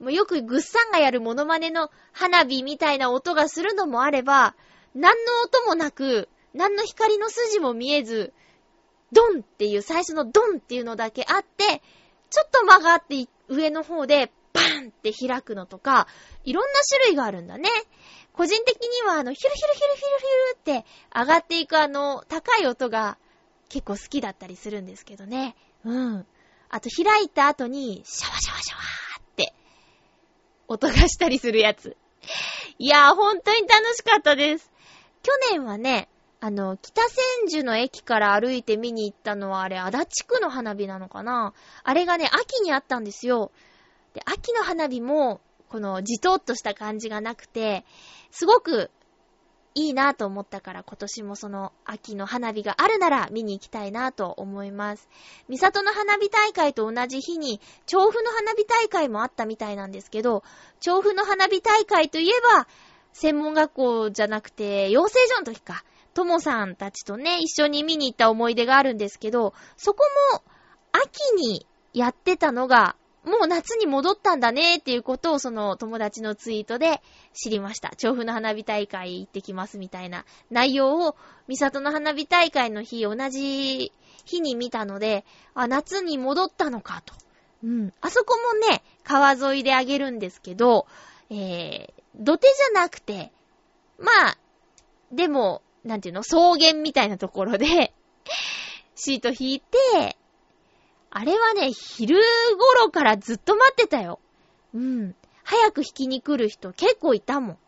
[0.00, 4.54] もうよくグッサンがやるモノマネの花火みたいな音がするのもあれば、
[4.94, 8.32] 何の音もなく、何の光の筋も見えず、
[9.12, 11.82] ドンっていう最初のドンっていうのだけあって、
[12.30, 16.06] ちょっと曲がって上の方でバーンって開くのとか、
[16.44, 17.68] いろんな種類があるんだね。
[18.32, 23.18] 個人的にはあの、ヒュルヒュルヒュルヒュルヒュルって上がっていくあの、高い音が
[23.68, 25.56] 結構好きだったりするんですけどね。
[25.84, 26.26] うん。
[26.68, 29.52] あと開いた後に、シャワシャワシャワーって、
[30.68, 31.96] 音がしたりするやつ。
[32.78, 34.70] いやー、本当に楽しかったです。
[35.22, 36.08] 去年はね、
[36.40, 41.52] あの、北千住の駅から歩いて見に行ったのはあれ、足立区の花火なのかな
[41.84, 43.52] あれがね、秋にあったんですよ。
[44.14, 47.84] で、秋の花火も、この、じとっとした感じがなくて、
[48.30, 48.90] すごく、
[49.74, 55.08] いいなと思ったから今年もその秋の花火があるなら見に行きたいなと思います。
[55.48, 60.42] 三里の花火大会と同じ日に調布の花火大会もあったみたいなんですけど、
[60.80, 62.66] 調布の花火大会といえば、
[63.12, 70.42] 専門学校じゃなくて養成所の時か、ともさんたちとね、一緒に見に行った思い出があるんですけど、そこも
[70.92, 77.02] 秋にやってたのがもう夏に戻ったんだねっていうことをその友達のツイートで
[77.34, 77.90] 知りました。
[77.96, 83.92] 調布の花火大会行ってきますみたいな内容を、三里の花火大会の日、同じ
[84.24, 87.14] 日に見たので、あ、夏に戻ったのかと。
[87.62, 87.92] うん。
[88.00, 90.86] あそこもね、川沿いであげるんですけど、
[91.28, 93.32] えー、土手じゃなくて、
[93.98, 94.38] まあ、
[95.12, 97.92] でも、なんていうの、草原みたいなところで
[98.94, 100.16] シート引いて、
[101.10, 102.20] あれはね、昼
[102.82, 104.20] 頃からずっと待ってたよ。
[104.74, 105.16] うん。
[105.42, 107.58] 早く引きに来る人結構いたもん。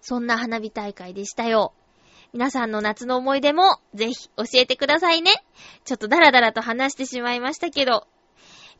[0.00, 1.72] そんな花火大会でしたよ。
[2.32, 5.30] 皆さんの夏の思い出もぜひ教えてくださいね。
[5.84, 8.08] ちょっとダラダラと話してしまいましたけど。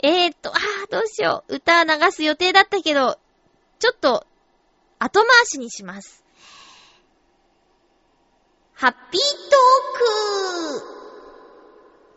[0.03, 1.55] えーっと、あーどうしよう。
[1.55, 3.17] 歌流す予定だったけど、
[3.79, 4.27] ちょっと
[4.99, 6.25] 後回しにします。
[8.73, 10.81] ハッピートー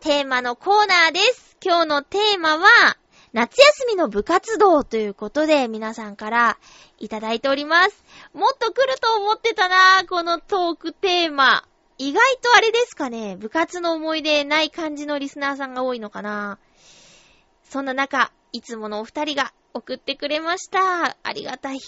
[0.00, 1.56] テーマのコーナーです。
[1.64, 2.96] 今日のテーマは、
[3.32, 6.58] 夏休みの部活動ということで皆さんから
[6.98, 8.04] いただいております。
[8.32, 11.64] もっと来ると思ってたなぁこのトークテーマ。
[11.98, 17.70] 意外とあれですかね、部活の思い出ない感じのリスナーさんが多いのかなぁ。
[17.70, 21.16] そんな中、いつものお二人が送ってくれました。
[21.22, 21.78] ありがたい。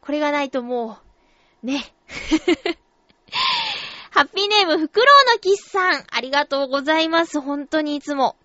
[0.00, 0.98] これがないとも
[1.62, 1.94] う、ね。
[4.10, 6.04] ハッピーネーム、フクロウのキスさん。
[6.10, 7.40] ありがとうございます。
[7.40, 8.36] 本当にいつも。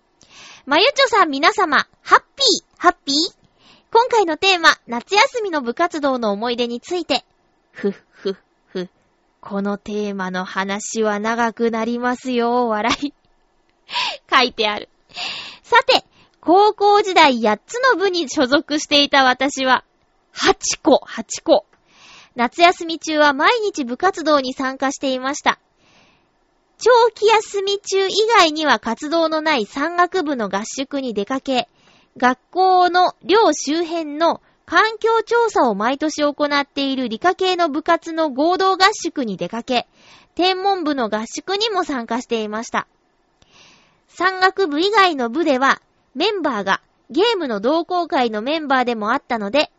[0.64, 3.36] まゆちょさん皆様、ハッピー、ハッピー？
[3.90, 7.24] 今回のテーマ、夏休みの部活動の思い出について。
[7.72, 8.34] ふっふっ
[8.66, 8.88] ふ。
[9.40, 13.14] このテーマの話は長くなりますよ、笑い。
[14.30, 14.88] 書いてある。
[15.62, 16.04] さて、
[16.40, 19.84] 高校時代8つの部に所属していた私は、
[20.34, 21.66] 8個、8個。
[22.36, 25.58] 夏休み中は毎日部活動に参加していました。
[26.78, 31.68] 長期休み中以外には活動のない山岳部の合宿に出かけ、
[32.16, 39.88] 学校の寮周辺の環境調査を毎年行っている理科系の部活の合同合宿に出かけ、
[40.36, 42.86] 天文部の合宿にも参加していました。
[44.08, 45.80] 山岳部以外の部では、
[46.14, 49.70] メンバーがゲームの同好会のメンバーでもあったので、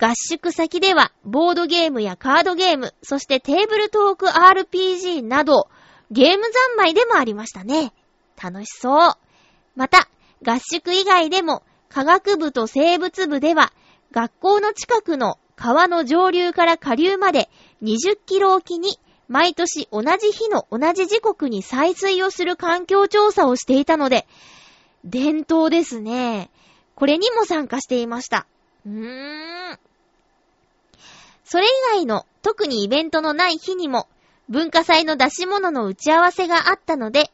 [0.00, 5.68] 合宿先ではボードゲームやカードゲーム、そしてテーブルトーク RPG など、
[6.10, 7.92] ゲーム三昧でもありましたね。
[8.40, 9.12] 楽しそう。
[9.74, 10.08] また、
[10.44, 13.72] 合宿以外でも、科学部と生物部では、
[14.12, 17.50] 学校の近くの川の上流から下流まで
[17.82, 24.26] 20キロ沖に、毎年同じ日の同じ時刻に採水をする環境調査をしていたので、
[25.04, 26.50] 伝統ですね。
[26.94, 28.46] これにも参加していました。
[28.86, 29.78] うーん。
[31.44, 34.06] それ以外の特にイベントのない日にも
[34.48, 37.30] 文化祭の出し物の打ち合わせがあったので、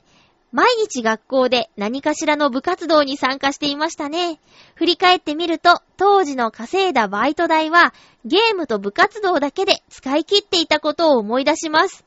[0.53, 4.38] 毎日学校で何かしらの部活動に参加していましたね。
[4.77, 7.92] 振り返ってみると、当時の稼いだバイト代は
[8.24, 12.05] ゲームと部活動だけで使い切っていたことを思い出します。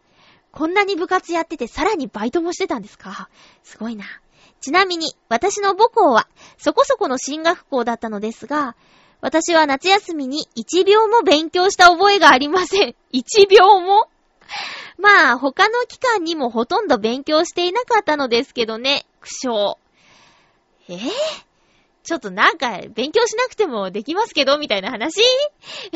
[0.53, 3.29] こんなに部活やっててさらにバイトもしてたんですか？
[3.63, 4.05] すごいな。
[4.61, 8.75] ちなみに、私の母校はそこそこの進学校だったのですが、
[9.21, 12.95] 私は夏休みに一秒も勉強した覚えがありません。
[13.11, 14.09] 一秒も？
[14.97, 19.77] まあ、他の期間にもほとんど勉強していなかったのですけどね、苦笑。
[20.89, 21.09] え、ー、
[22.07, 25.21] ちょっとなんか、勉強しなくてもできますけど、みたいな話？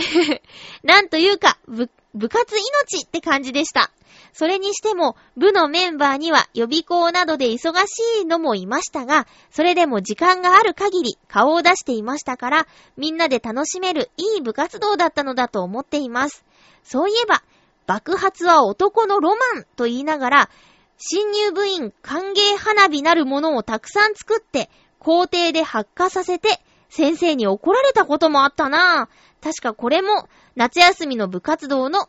[0.84, 3.92] なんというか、部、部活命って感じでした。
[4.34, 16.44] それにしても、部のメンバーには予備校などで忙しいのもいましたが、それでも時間がある限り顔を出していましたから、みんなで楽しめるいい部活動だったのだと思っています。
[16.84, 17.42] そういえば、
[17.88, 20.50] 爆発は男のロマンと言いながら、
[20.98, 24.70] 新入部員歓迎花火なるものをたくさん作って、
[25.02, 26.60] 校庭で発火させて、
[26.90, 29.44] 先生に怒られたこともあったなぁ。
[29.44, 32.08] 確かこれも、夏休みの部活動の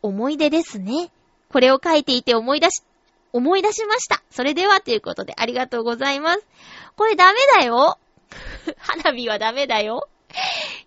[0.00, 1.10] 思い出ですね。
[1.50, 2.82] これを書いていて思い出し、
[3.34, 4.22] 思い出しました。
[4.30, 6.46] それではということでありがとうございます。
[6.96, 7.98] これダメだよ。
[8.78, 10.08] 花火はダメだよ。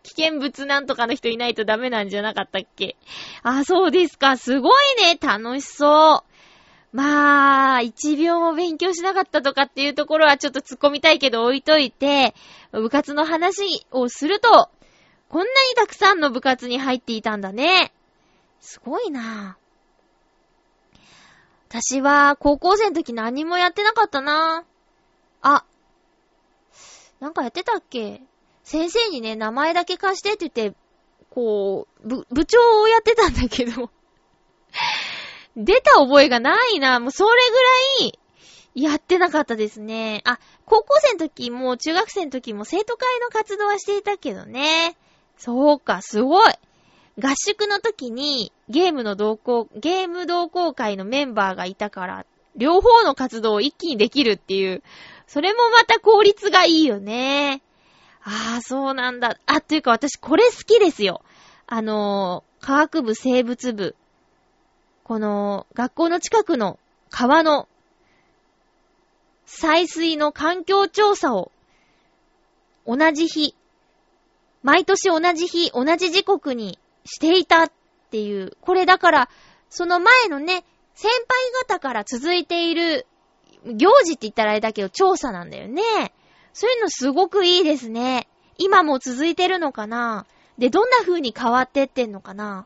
[0.01, 2.95] 危険物なんとかの人いないとダメなんじゃなかったっけ？
[3.43, 4.37] あ、そうですか。
[4.37, 5.19] すごいね。
[5.21, 6.35] 楽しそう。
[6.93, 12.33] まあ、一秒も勉強しなかったとかっていうところはちょっと突っ込みたいけど置いといて、
[12.71, 14.69] 部活の話をすると、
[15.27, 17.91] こんなにたくさんの部活に入っていたんだね。
[18.61, 19.57] すごいな。
[21.67, 24.63] 私は高校生の時何もやってなかったな。
[25.41, 25.65] あ、
[27.19, 28.21] なんかやってたっけ？
[28.63, 30.77] 先生にね、名前だけ貸してって言って、
[31.29, 33.89] こう、部、部長をやってたんだけど。
[35.55, 36.99] 出た覚えがないな。
[36.99, 38.19] もうそれぐらい、
[38.75, 40.21] やってなかったですね。
[40.25, 44.97] あ、高校生の時も中学生の時も生徒会の活動はしていたけどね。
[45.37, 46.53] そうか、すごい。
[47.17, 52.25] 合宿の時にゲームの同行、ゲーム同好会のメンバーがいたから、
[52.57, 54.83] 両方の活動を一気にできるっていう、
[55.25, 57.61] それもまた効率がいいよね。
[58.23, 59.37] ああ、そうなんだ。
[59.45, 61.21] あ、というか私これ好きですよ。
[61.67, 63.95] あのー、科学部生物部。
[65.05, 66.79] この、学校の近くの
[67.11, 67.67] 川の
[69.45, 71.51] 採水の環境調査を
[72.87, 73.55] 同じ日、
[74.63, 77.71] 毎年同じ日、同じ時刻にしていたっ
[78.09, 78.57] ていう。
[78.61, 79.29] これだから、
[79.69, 80.65] その前のね、
[80.95, 83.05] 先輩方から続いている
[83.63, 85.83] 行事って言ったらあれだけど調査なんだよね。
[86.53, 88.27] そういうのすごくいいですね。
[88.57, 90.25] 今も続いてるのかな？
[90.57, 92.65] で、どんな風に変わってってんのかな？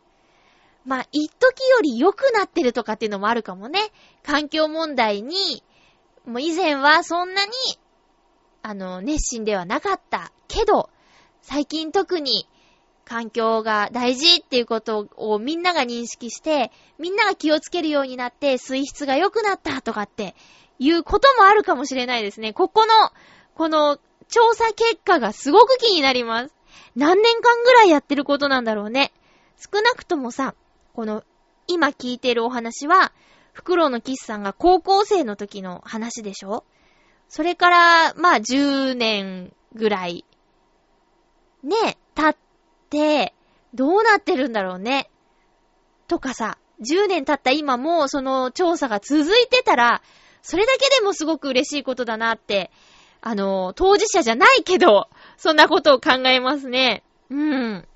[0.85, 3.79] まあ、一時より良くなってるとかっていうのもあるかもね。
[4.23, 5.63] 環境問題に、
[6.25, 7.51] もう以前はそんなに、
[8.61, 10.89] あの、熱心ではなかったけど、
[11.41, 12.47] 最近特に
[13.05, 20.35] 環境が大事っていうことをみんなが認識して、みんなが気をつけるようになって水質が良くなったとかって
[20.77, 22.53] いうこともあるかもしれないですね。
[22.53, 22.93] ここの、
[23.55, 26.55] この調査結果がすごく気になります。
[26.95, 29.11] 何年間ぐらいやってることなんだろうね。
[29.57, 30.53] 少なくともさ、
[30.99, 31.23] この
[31.65, 33.13] 今聞いてるお話は、
[33.53, 36.65] フクロウのキスさんが高校生の時の話でしょ？
[37.29, 40.25] それから、まあ10年ぐらい、
[41.63, 42.37] ね、経っ
[42.89, 43.33] て、
[43.73, 45.09] どうなってるんだろうね？
[46.09, 50.01] とかさ、10年経った今もその調査が続いてたら、
[50.41, 52.71] それだけでもすごく嬉しいことだなって、
[53.21, 55.07] あの、当事者じゃないけど、
[55.37, 57.03] そんなことを考えますね。
[57.29, 57.87] うん。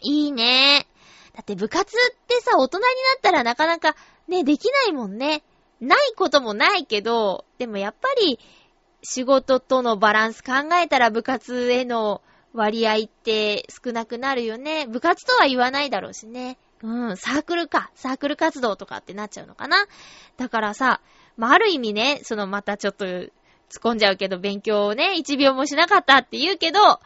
[0.00, 0.86] いいね。
[1.34, 3.96] だって部活ってさ、大人になったらなかなか
[4.28, 5.42] ね、できないもんね。
[5.80, 8.38] ないこともないけど、でもやっぱり
[9.02, 12.22] 仕事とのバランス考えたら部活への
[12.54, 14.86] 割合って少なくなるよね。
[14.86, 16.56] 部活とは言わないだろうしね。
[16.82, 17.90] うん、サークルか。
[17.94, 19.86] サークル活動とかってなっちゃうのかな。
[20.36, 21.00] だからさ、
[21.36, 23.30] まあ、ある意味ね、そのまたちょっと突っ
[23.80, 27.00] 込んじゃうけど、勉強をね、一秒もしなかったって言うけど、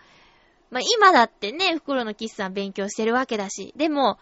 [0.70, 3.72] まあ、今だってね、袋のキスさん勉強してるわけだし。
[3.76, 4.18] でも、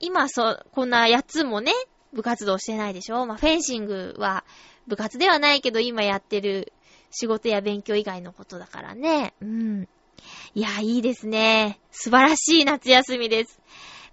[0.00, 1.72] 今そ、こんなやつもね、
[2.12, 3.26] 部活動してないでしょ？
[3.26, 4.44] まあ、フェンシングは
[4.86, 6.72] 部活ではないけど、今やってる
[7.10, 9.34] 仕事や勉強以外のことだからね。
[9.40, 9.88] うん。
[10.54, 11.78] いや、いいですね。
[11.90, 13.60] 素晴らしい夏休みです。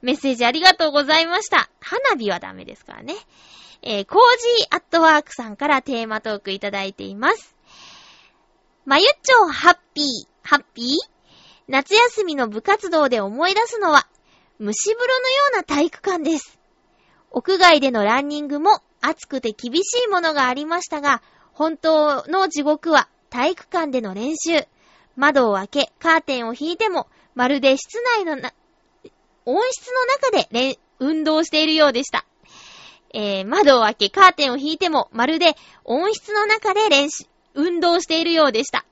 [0.02, 1.69] メッセージありがとうございました。
[1.80, 3.15] 花火はダメですからね。
[3.82, 4.19] えー、コー
[4.60, 7.56] ジーアットワークさんからテーマトークいただいています。
[8.86, 10.06] まゆっちょハッピー、
[10.43, 11.16] ハッピー？
[11.67, 14.08] 夏休みの部活動で思い出すのは、
[14.62, 16.58] 蒸し風呂のような体育館です。
[17.32, 24.65] 屋外でのランニングも暑くて厳しいものがありましたが、本当の地獄は体育館での練習。
[25.17, 28.53] 窓を開け、カーテンを引いても、まるで室内のな、
[29.45, 32.25] 温室の中で運動しているようでした。
[33.13, 37.25] えー、窓を開け、カーテンを引いても、まるで温室の中で練習、
[37.56, 38.87] 運動しているようでした。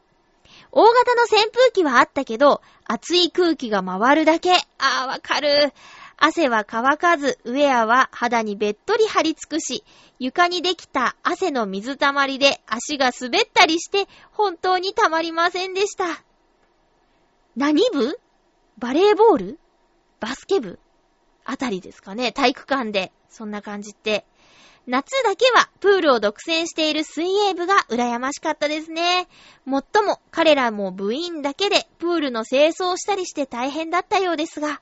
[0.77, 4.51] 大型の扇風機はあったけど、熱い空気が回るだけ。
[4.77, 5.73] あー、わかる。
[6.17, 9.85] 汗は乾かず、ウェアは肌にべっとり張り付くし、
[10.19, 16.23] 床にできた汗の水たまりで足が滑ったりして、本当にたまりませんでした。
[17.55, 18.19] 何部？
[18.77, 19.59] バレーボール？
[20.19, 20.77] バスケ部？
[21.45, 23.13] あたりですかね体育館で。
[23.29, 24.25] そんな感じって。
[24.87, 29.27] 夏だけはプールを独占している水泳部が羨ましかったですね。
[29.65, 34.81] もっとも彼らも部員だけでプールの清掃したりして大変だったようですが、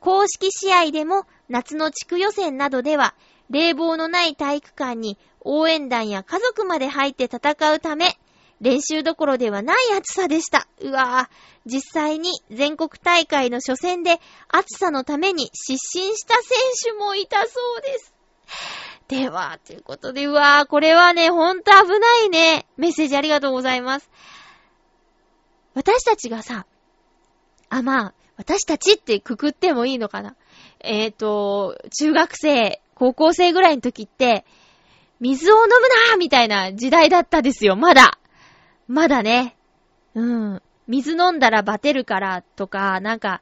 [0.00, 3.14] 公式試合でも夏の地区予選などでは
[3.48, 8.18] 冷房のない体育館に応援団や家族まで入って戦うため、
[8.60, 10.68] 練習どころではない暑さでした。
[10.80, 18.14] うわぁ、実際に全国大会の初戦で暑さのために失神した選手もいたそうです。
[19.12, 22.66] では、ということで、うわぁ、これはね、ほんと危ないね。
[22.78, 24.10] メッセージありがとうございます。
[25.74, 26.66] 私たちがさ、
[27.68, 30.34] あ、まあ、私たちってくくってもいいのかな。
[30.80, 34.46] えっ、ー、と、中学生、高校生ぐらいの時って、
[35.20, 38.18] 水を飲むなーみたいな時代だったですよ、まだ。
[38.88, 39.56] まだね。
[40.14, 40.62] うん。
[40.88, 43.40] 水飲んだらバテるからとか、なんか、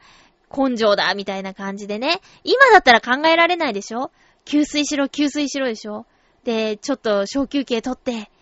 [0.55, 2.21] 根性だみたいな感じでね。
[2.43, 4.11] 今だったら考えられないでしょ？
[4.51, 6.07] 給水しろ、給水しろでしょ？
[6.43, 8.33] で、ちょっと小休憩取って、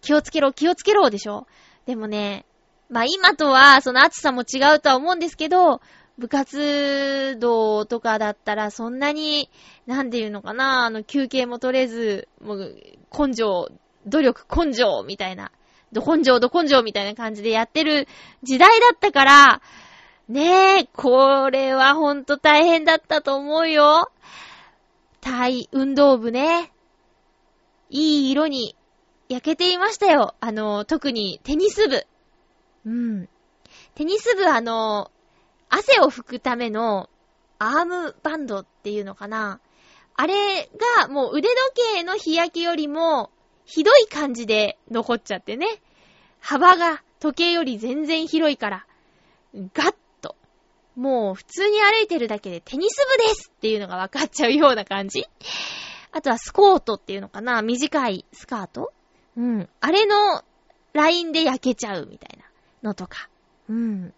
[0.00, 1.46] 気をつけろ、気をつけろでしょ？
[1.86, 2.44] でもね、
[2.90, 5.80] まあ今とはその暑さも違うとは思うんですけど、
[6.18, 9.48] 部活動とかだったらそんなに、
[9.86, 12.74] なんていうのかな、あの休憩も取れず、もう
[13.16, 13.70] 根性、
[14.06, 15.52] 努力根性みたいな、
[15.92, 18.08] ど根性ど根性みたいな感じでやってる
[18.42, 19.62] 時代だったから、
[20.28, 24.10] ねえ、これはほんと大変だったと思うよ。
[25.22, 26.72] 体運動部ね。
[27.88, 28.76] いい色に
[29.28, 30.34] 焼けていましたよ。
[30.40, 32.04] あの、特にテニス部。
[32.84, 33.28] うん。
[33.94, 35.10] テニス部あの、
[35.70, 37.08] 汗を拭くための
[37.58, 39.60] アームバンドっていうのかな。
[40.14, 41.54] あれがもう腕時
[41.94, 43.30] 計の日焼けよりも
[43.64, 45.66] ひどい感じで残っちゃってね。
[46.40, 48.86] 幅が時計より全然広いから、
[49.54, 49.94] ガッ
[50.96, 55.24] もう普通に歩いてるだけでテニス部ですっていうのが分かっちゃうような感じ
[56.12, 58.92] あとはスコートっていうのかな短いスカート
[59.36, 59.68] うん。
[59.80, 60.42] あれの
[60.92, 62.44] ラインで焼けちゃうみたいな
[62.82, 63.28] のとか。
[63.68, 64.12] うん。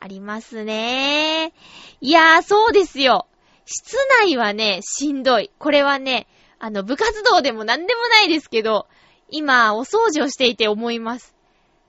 [0.00, 1.52] ありますね。
[2.00, 3.26] いやー、そうですよ。
[3.66, 5.50] 室内はね、しんどい。
[5.58, 6.26] これはね、
[6.58, 8.86] あの、部活動でもなんでもないですけど、
[9.30, 11.36] 今、お掃除をしていて思います。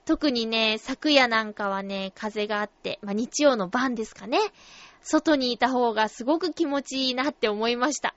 [0.04, 4.38] 特にね、昨夜なんかはね、風があって、まあ、日曜の晩ですかね。
[5.02, 8.14] 外にいた方がすごく気持ちいいなって思いました。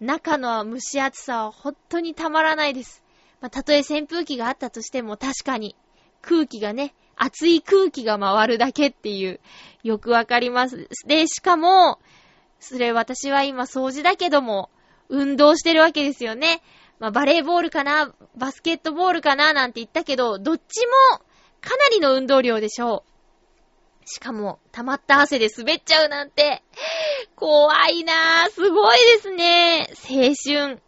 [0.00, 3.02] 中の蒸し暑さは本当にたまらないです。
[3.40, 5.76] まあ、たとえ扇風機があったとしても確かに
[6.22, 9.40] 空気がね、熱い空気が回るだけっていう、
[9.82, 10.88] よくわかります。
[11.06, 11.98] で、しかも、
[12.60, 14.70] それ私は今掃除だけども、
[15.08, 16.60] 運動してるわけですよね。
[16.98, 21.18] まあ、バレーボールかな、バスケットボールかななんて言ったけど、どっちも
[21.60, 23.18] かなりの運動量でしょう。
[24.04, 26.62] しかも、溜まった汗で滑っちゃうなんて、
[27.36, 28.50] 怖いなぁ。
[28.50, 29.90] すごいですね。
[30.08, 30.82] 青春。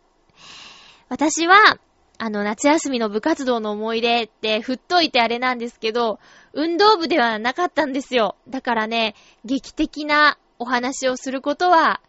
[1.11, 1.78] 私は、
[2.16, 6.18] あの、夏休みの部活動の思い出って振っといてあれなんですけど、
[6.54, 8.36] 運動部ではなかったんですよ。
[8.48, 12.00] だからね、劇的なお話をすることは、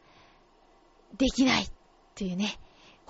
[1.17, 1.65] できない。
[2.15, 2.57] というね、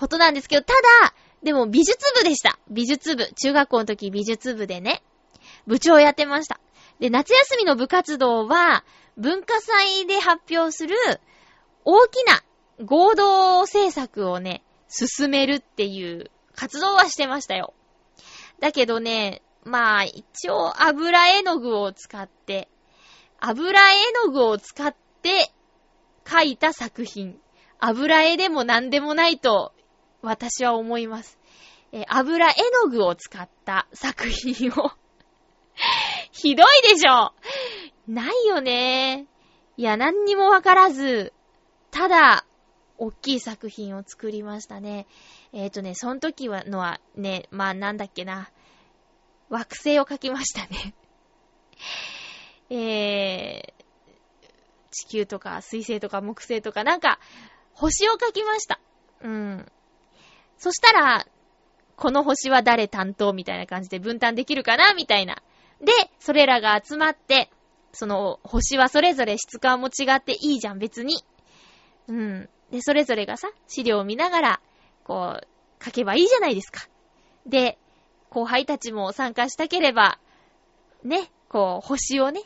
[0.02, 0.74] ことなんですけど、た
[1.04, 2.58] だ、でも美術部でした。
[2.72, 3.28] 美術部。
[3.40, 5.04] 中学校の時美術部でね、
[5.68, 6.60] 部長やってました。
[7.00, 8.84] で、夏休みの部活動は、
[9.16, 10.96] 文化祭で発表する
[11.86, 12.42] 大きな
[12.84, 17.76] 合同制作をね、進めるっていう活動はしてましたよ。
[18.60, 22.70] だけどね、まあ、一応油絵の具を使って、
[23.40, 23.96] 油絵
[24.26, 25.52] の具を使って
[26.26, 27.40] 描いた作品。
[27.80, 29.74] 油絵でも何でもないと
[30.22, 31.40] 私は思います。
[31.92, 32.54] え油絵
[32.84, 34.92] の具を使った作品を
[36.32, 37.34] ひどいでしょ
[38.08, 39.28] ないよね。
[39.78, 41.34] いや、何にもわからず、
[41.92, 42.46] ただ、
[42.98, 45.08] 大きい作品を作りましたね。
[45.54, 48.52] えっ、ー、とね、その時はのはね、まあなんだっけな。
[49.50, 50.94] 惑星を描きましたね。
[52.70, 54.52] えー、
[54.92, 57.20] 地球とか水星とか木星とかなんか、
[57.74, 58.80] 星を描きました。
[59.22, 59.72] うん。
[60.62, 61.26] そしたら、
[61.96, 64.94] この星は誰担当みたいな感じで分担できるかな？
[64.94, 65.42] みたいな
[65.82, 67.50] で、それらが集まって、
[67.94, 71.16] その星はそれぞれ質感も違っていいじゃん、別に。
[72.08, 72.50] うん。
[72.70, 74.62] で、それぞれがさ、資料を見ながら、
[75.04, 76.88] こう、書けばいいじゃないですか。
[77.48, 77.80] で、
[78.30, 80.20] 後輩たちも参加したければ、
[81.04, 82.44] ね、こう、星をね、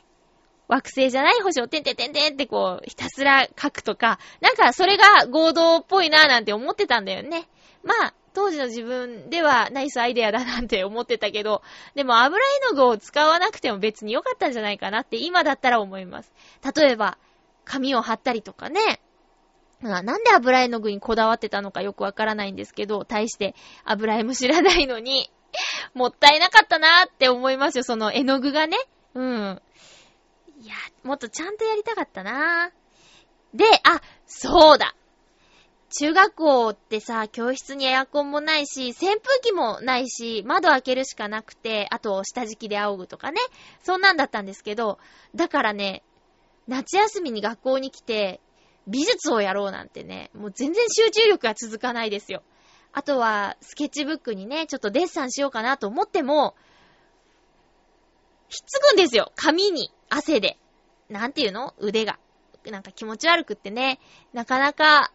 [0.68, 7.47] 惑星じゃない星をてんてんてんてんってこう、ひたすら書くとか、なんかそれが合同っぽいなぁなんて思ってたんだよね。
[7.86, 11.62] まあ、当時の自分ではナイスアイデアだなんて思ってたけど、
[11.94, 16.34] でも油絵の具を使わなくても別に良かったんじゃないかなって今だったら思います。
[16.76, 17.18] 例えば、
[17.64, 19.00] 紙を貼ったりとかね。
[19.82, 25.30] なんで油絵の具にこだわってたのかよくわからないんですけど、対して油絵も知らないのに、
[25.94, 28.78] もったいなかったなーって思いますよ、その絵の具がね。
[29.14, 29.62] うん。
[30.62, 30.74] いや、
[31.04, 33.58] もっとちゃんとやりたかったなー。
[33.58, 34.96] で、あ、そうだ
[35.98, 43.39] 中学校ってさ、教室にエアコンもないし、扇風機もないし、窓開けるしかなくて、あと下敷きで仰ぐとかね。
[43.82, 45.00] そんなんだったんですけど、
[45.36, 46.04] だからね、
[46.68, 48.41] 夏休みに学校に来て、
[48.88, 52.43] 美術をやろうなんてね、もう全然集中力が続かないですよ。
[52.91, 56.56] あとは、スケッチブックにね、ちょっとデッサンしようかなと思っても、
[58.50, 59.32] ひっつくんですよ。
[59.36, 60.58] 髪に、汗で。
[61.10, 61.74] なんていうの？
[61.80, 62.20] 腕が。
[62.66, 64.00] なんか気持ち悪くってね、
[64.34, 65.12] なかなか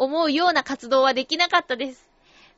[0.00, 2.08] 思うような活動はできなかったです。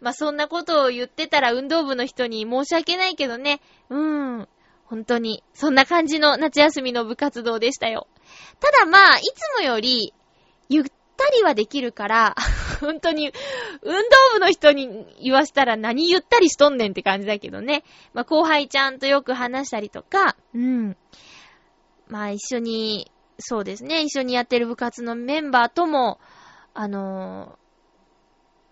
[0.01, 3.61] まあ、そんなことを言ってたら運動部の人に申し訳ないけどね。
[3.91, 4.49] うーん。
[4.85, 8.07] 本当に、そんな感じの夏休みの部活動でしたよ。
[8.61, 10.15] ただまあ、いつもより、
[10.69, 10.91] ゆった
[11.31, 12.35] りはできるから、
[12.81, 13.33] 本当に、
[13.83, 14.01] 運動
[14.35, 17.83] 部の人に言わしたら何ゆったりしとんねんって感じだけどね。
[18.13, 20.97] まあ、後輩ちゃんとよく話したりとか、うん。
[22.07, 26.21] まあ、一緒に、そうですね、一緒にやってる部活のメンバーとも、
[26.75, 27.59] あの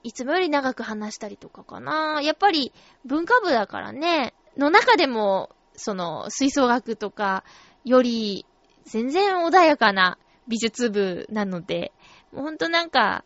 [0.05, 2.20] ー、いつもより長く話したりとかかな。
[2.22, 2.72] やっぱり
[3.05, 7.44] 文化部だからね、の中でも、その、吹奏楽とか
[7.84, 8.46] より
[8.84, 11.92] 全然穏やかな美術部なので、
[12.32, 13.24] もうほんとなんか、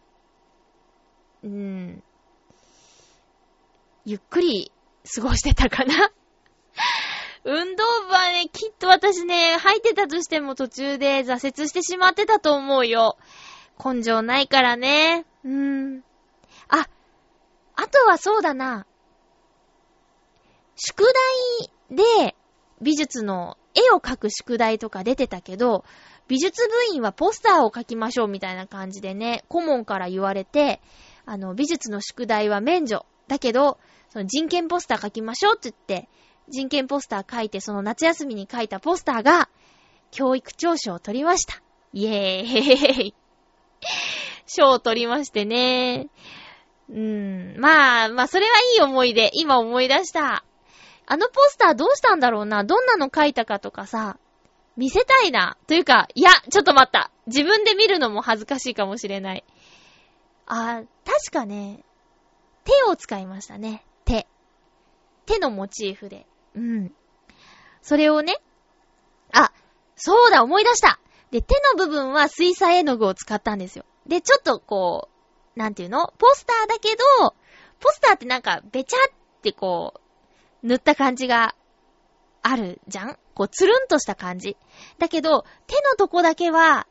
[1.42, 2.02] うん、
[4.04, 4.72] ゆっくり
[5.14, 6.10] 過ごしてたかな。
[7.44, 13.18] 運動部はね、きっと私ね、入ってたとしても途中で挫折してしまってたと思うよ。
[13.82, 15.24] 根性ないからね。
[15.44, 15.50] うー
[15.98, 16.04] ん。
[16.68, 16.88] あ、
[17.76, 18.86] あとはそうだな。
[20.76, 21.04] 宿
[21.90, 22.36] 題で
[22.80, 25.84] 美術の絵を描く宿題とか出てたけど、
[26.28, 30.80] 美術部員はポスターを描きましょうみたいな感じでね、顧問から言われて、
[31.26, 33.04] あの、美術の宿題は免除。
[33.28, 33.78] だけど、
[34.10, 36.08] その人権ポスター描きましょうって言って、
[36.48, 39.48] 人権ポスター描いて、その夏休みに描いたポスターが、
[40.10, 41.62] 教育長賞を取りました。
[41.92, 43.14] イエーイ
[44.46, 46.08] 賞を取りましてね。
[46.90, 47.56] うん。
[47.58, 49.30] まあ、まあ、それはいい思い出。
[49.34, 50.44] 今思い出した。
[51.06, 52.64] あのポスターどうしたんだろうな。
[52.64, 54.18] どんなの書いたかとかさ、
[54.76, 55.56] 見せたいな。
[55.66, 57.10] というか、いや、ちょっと待った。
[57.26, 59.44] 自分で見るのも恥ずかしいかもしれない。
[60.46, 61.84] あ、確かね、
[62.64, 63.84] 手を使いましたね。
[64.04, 64.26] 手。
[65.26, 66.26] 手のモチーフで。
[66.54, 66.92] うん。
[67.82, 68.36] それをね、
[69.32, 69.52] あ、
[69.96, 70.98] そうだ、思い出した
[71.34, 73.84] で、手の部分は水彩絵の具を使ったんですよ。
[74.06, 75.08] で、ちょっとこ
[75.56, 76.14] う、なんていうの？
[76.16, 77.34] ポスターだけど、
[77.80, 79.94] ポスターってなんか、べちゃってこ
[80.62, 81.56] う、塗った感じが
[82.42, 83.18] あるじゃん？
[83.34, 84.56] こう、つるんとした感じ。
[85.00, 86.86] だけど、手のとこだけは、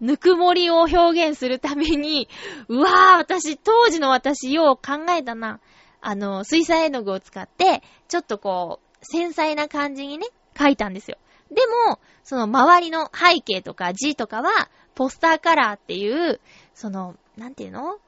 [0.00, 2.28] ぬくもりを表現するために、
[2.66, 5.60] うわぁ、私、当時の私、よう考えたな。
[6.00, 10.26] あの、水彩絵の具を使って、ちょっとこう、繊細な感じにね、
[10.56, 11.18] 描いたんですよ。
[11.50, 16.40] でも、その周りの背景とか字とかは、ポスターカラーっていう、
[16.74, 17.98] その、なんていうの？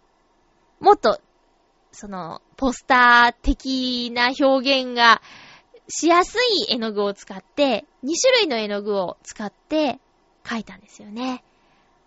[0.81, 1.21] もっと、
[1.93, 5.21] その、ポスター的な表現が
[5.89, 9.99] しやすい絵の具を使って、2種類の絵の具を使って
[10.45, 11.43] 描いたんですよね。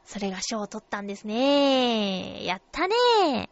[0.06, 2.44] それが賞を取ったんですね。
[2.44, 3.50] やったね。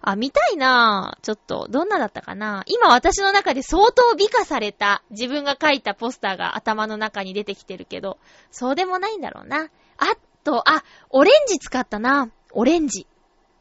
[0.00, 1.20] あ、見たいなぁ。
[1.20, 8.18] ちょっと、どんなだったかなぁ今私の中で相当美化された自分が描いたポスターが頭の中に出てきてるけど、
[8.50, 9.68] そうでもないんだろうな。
[9.98, 12.30] あと、あ、オレンジ使ったなぁ。
[12.52, 13.06] オレンジ。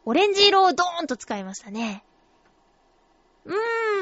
[0.06, 2.04] オレンジ色をドーンと使いましたね。
[3.46, 3.54] う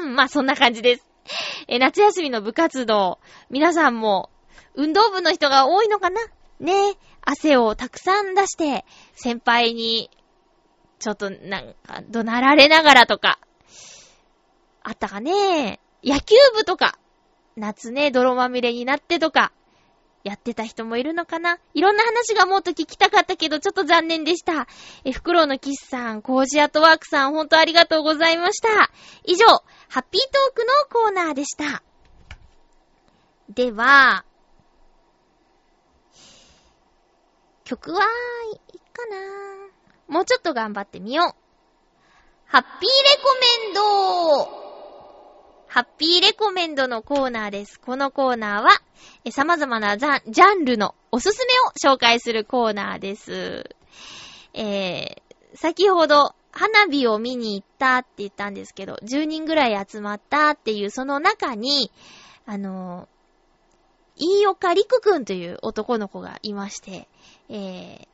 [0.02, 1.06] ーん、まあそんな感じです。
[1.68, 3.18] え、夏休みの部活動、
[3.50, 4.30] 皆さんも、
[4.74, 6.20] 運動部の人が多いのかな？
[6.58, 10.10] ね汗をたくさん出して、先輩に
[11.00, 13.40] ちょっとなんか、怒鳴られながらとか、
[14.82, 16.98] あったかね野球部とか、
[17.56, 19.52] 夏ね、泥まみれになってとか、
[20.22, 24.68] やってた人もいるのかないろんな話がもっと聞きたかったけど、ちょっと残念でした。
[25.04, 28.68] え、フクロウのキスさん、コージアトワークさん、ほんとありがとうございました。
[29.24, 29.46] 以上、
[29.88, 31.82] ハッピートークのコーナーでした。
[33.48, 34.26] では、
[37.64, 38.02] 曲は、
[38.72, 39.59] いいかな
[40.10, 41.34] もうちょっと頑張ってみよう。
[42.46, 43.32] ハッピーレコ
[43.64, 44.60] メンド
[45.68, 47.78] ハッピーレコメンドのコーナーです。
[47.78, 48.70] このコーナーは、
[49.30, 51.54] 様々なジャンルのおすすめ
[51.88, 53.70] を紹介するコーナーです。
[54.52, 61.92] えー、先ほど、花火を見に行ったって言ったんですけど、10人ぐらい集まったっていうその中に、
[62.46, 67.08] あのー、飯岡陸くんという男の子がいまして、
[67.48, 68.08] えー、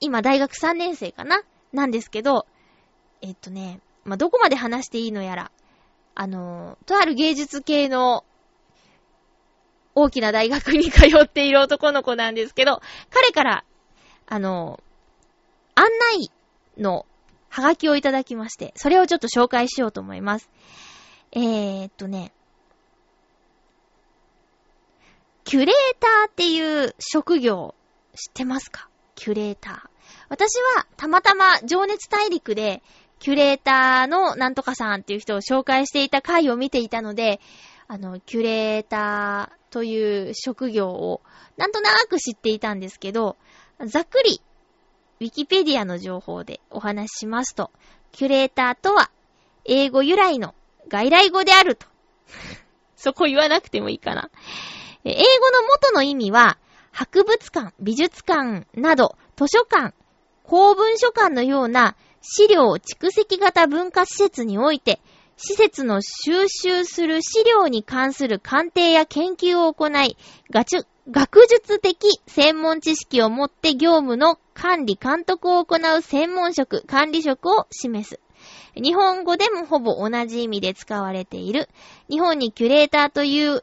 [0.00, 1.42] 今大学3年生かな？
[1.72, 2.46] なんですけど、
[3.20, 5.50] えっとね、まあ、どこまで話していいのやら、
[6.14, 8.24] あの、とある芸術系の
[9.94, 12.80] 大きな大学に通っている男の子なんですけど、
[13.10, 13.64] 彼から、
[14.26, 14.80] あの、
[15.74, 15.86] 案
[16.18, 16.30] 内
[16.78, 17.06] の
[17.48, 20.48] ハガキをいただきまして、それをちょっと紹介しようと思います。
[21.32, 22.32] えー、っとね、
[25.44, 27.74] キュレーターっていう職業
[28.14, 28.87] 知ってますか？
[29.18, 29.80] キュレーター。
[30.28, 32.82] 私はたまたま情熱大陸で
[33.18, 37.40] キュレーターのなんとかさんっていう人を紹介していた回を見ていたので、
[37.88, 41.20] あの、キュレーターという職業を
[41.56, 43.36] なんとなく知っていたんですけど、
[43.86, 44.40] ざっくり、
[45.20, 47.72] ウィキペディアの情報でお話ししますと、
[48.12, 49.10] キュレーターとは、
[49.64, 50.54] 英語由来の
[50.86, 51.86] 外来語であると。
[52.94, 54.30] そこ言わなくてもいいかな。
[55.04, 56.56] 英語の元の意味は、
[56.98, 59.94] 博物館、美術館など、図書館、
[60.42, 65.00] 公文書館のような資料蓄積型文化施設において、
[65.36, 70.16] 施設の収集する資料に関する鑑定や研究を行い、
[70.50, 78.18] 学術的専門知識を持って業務の管理監督を行う専門職、管理職を示す。
[78.74, 81.68] 日本語でもほぼ同じ意味で使われている。
[82.10, 83.62] 日本にキュレーターという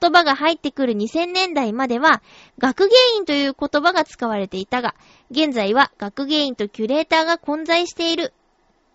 [0.00, 2.22] 言葉が入ってくる2000年代までは、
[2.58, 4.94] 学芸員という言葉が使われていたが、
[5.30, 8.32] 現在は学芸員とキュレーターが混在している。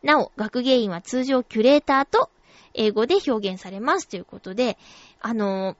[0.04, 2.30] なお、学芸員は通常キュレーターと
[2.74, 4.78] 英語で表現されますということで、
[5.22, 5.76] あの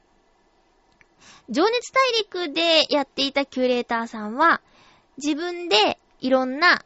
[1.50, 4.62] 情熱大陸でやっていたキュレーターさんは、
[5.18, 6.84] 自分でいろんな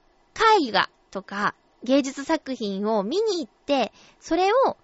[0.59, 1.53] 絵画とか
[1.83, 4.77] 芸術作品を見に行って、それを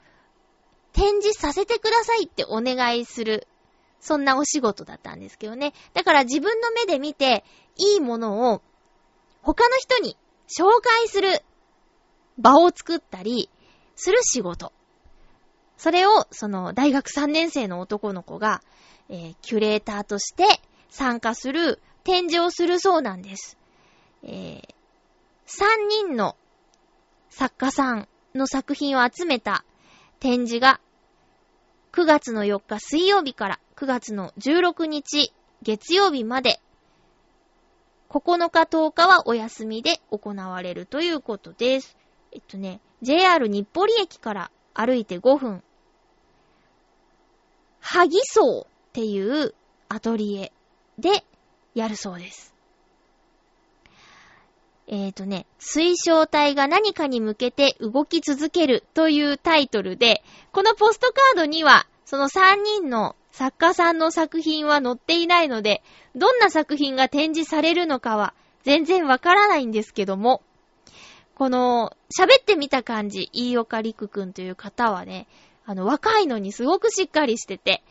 [0.94, 3.48] 展示させてくださいってお願いする。
[4.00, 5.74] そんなお仕事だったんですけどね。
[5.94, 7.44] だから自分の目で見て、
[7.78, 8.62] いいものを
[9.42, 10.18] 他の人に
[10.48, 11.42] 紹介する
[12.38, 13.50] 場を作ったり
[13.96, 14.72] する仕事。
[15.78, 18.62] それを、その、大学3年生の男の子が、
[19.08, 20.46] えー、キュレーターとして
[20.90, 23.58] 参加する展示をするそうなんです。
[24.24, 24.62] えー、
[25.48, 26.36] 3人の
[27.30, 29.64] 作家さんの作品を集めた
[30.20, 30.82] 展示が
[31.94, 36.60] 9月の4日水曜日から9月の16日月曜日まで、
[38.10, 41.96] 9日10日はお休みで行われるということです。
[42.32, 45.64] えっとね、JR 日暮里駅から歩いて5分、
[47.80, 49.54] 萩荘っていう
[49.88, 50.52] アトリエ
[50.98, 51.24] で
[51.76, 52.54] やるそうです。
[54.92, 65.84] えっ、ー、とね、水晶体が何かに向けて動き続けるというタイトルで、このポストカードには、その3人の作家さんの作品は載っていないので、
[66.16, 68.34] どんな作品が展示されるのかは
[68.64, 70.42] 全然わからないんですけども、
[71.36, 75.28] この、喋ってみた感じ、飯岡陸くんという方はね、
[75.66, 77.84] あの、若いのにすごくしっかりしてて、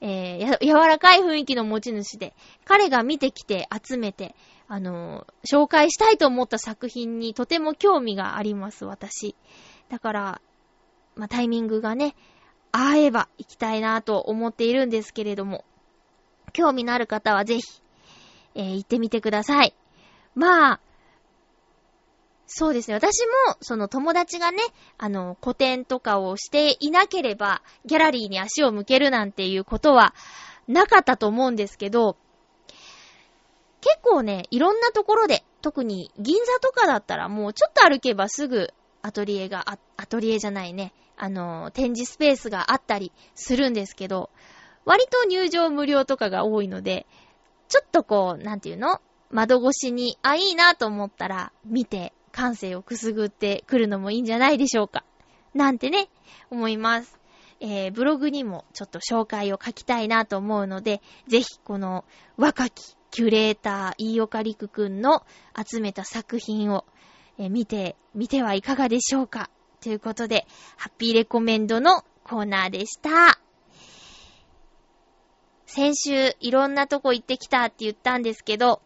[0.00, 2.34] えー、柔らかい雰囲気の持ち主で、
[2.64, 4.34] 彼が見てきて集めて、
[4.68, 9.36] あの、紹介したいと思った作品にとても興味があります、私。
[9.88, 10.40] だから、
[11.14, 12.14] まあ、タイミングがね、
[12.72, 15.64] 会えば行きたいなと思っているんですけれども、
[16.52, 17.62] 興味のある方はぜひ、
[18.54, 19.74] えー、行ってみてください。
[20.34, 20.80] まあ、
[22.46, 22.94] そうですね。
[22.94, 24.58] 私も、その友達がね、
[24.98, 30.14] あの、古典とかをしていなければ、ギャラリーに足を向けるなんていうことは
[30.68, 32.16] なかったと思うんですけど、
[33.80, 38.68] 結構ね、いろんなところで、特に銀座とかだったらもうちょっと歩けばすぐ
[39.02, 44.30] アトリエが、アトリエじゃないね、あの、展示スペースがあったりするんですけど、
[44.84, 47.06] 割と入場無料とかが多いので、
[47.68, 49.00] ちょっとこう、なんていうの？
[49.30, 55.04] 窓越しに、あ、いいなと思ったら見て感性をくすぐってくるのもいいんじゃないでしょうか。
[55.52, 56.08] なんてね、
[56.50, 57.18] 思います。
[57.58, 62.04] えー、ブログにもちょっと紹介を書きたいなと思うので、ぜひこの
[62.36, 65.24] 若きキュレーター、飯岡陸くんの
[65.56, 66.84] 集めた作品を、
[67.38, 69.48] え、見て、見てはいかがでしょうか？
[69.80, 70.46] ということで、
[70.76, 73.40] ハッピーレコメンドのコーナーでした。
[75.64, 78.82] 先週いろんなとこ行ってきたって言ったんですけど、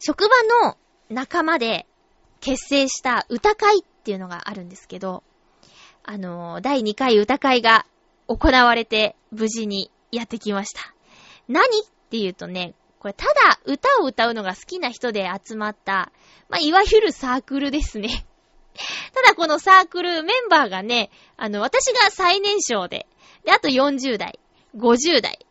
[0.00, 0.76] 職場の
[1.08, 1.86] 仲間で
[2.40, 5.22] 結成した歌会っていうのがあるんですけど、
[6.04, 7.86] あの第2回歌会が
[8.26, 10.94] 行われて無事にやってきました。
[11.48, 16.12] 何っていうとね、これただ歌を歌うのが好きな人で集まった、
[16.48, 18.26] まあ、いわゆるサークルですね。
[19.14, 23.06] ただこのサークルメンバーがね、あの、私が最年少で、
[23.44, 24.38] で、あと40代、
[24.76, 25.46] 50代。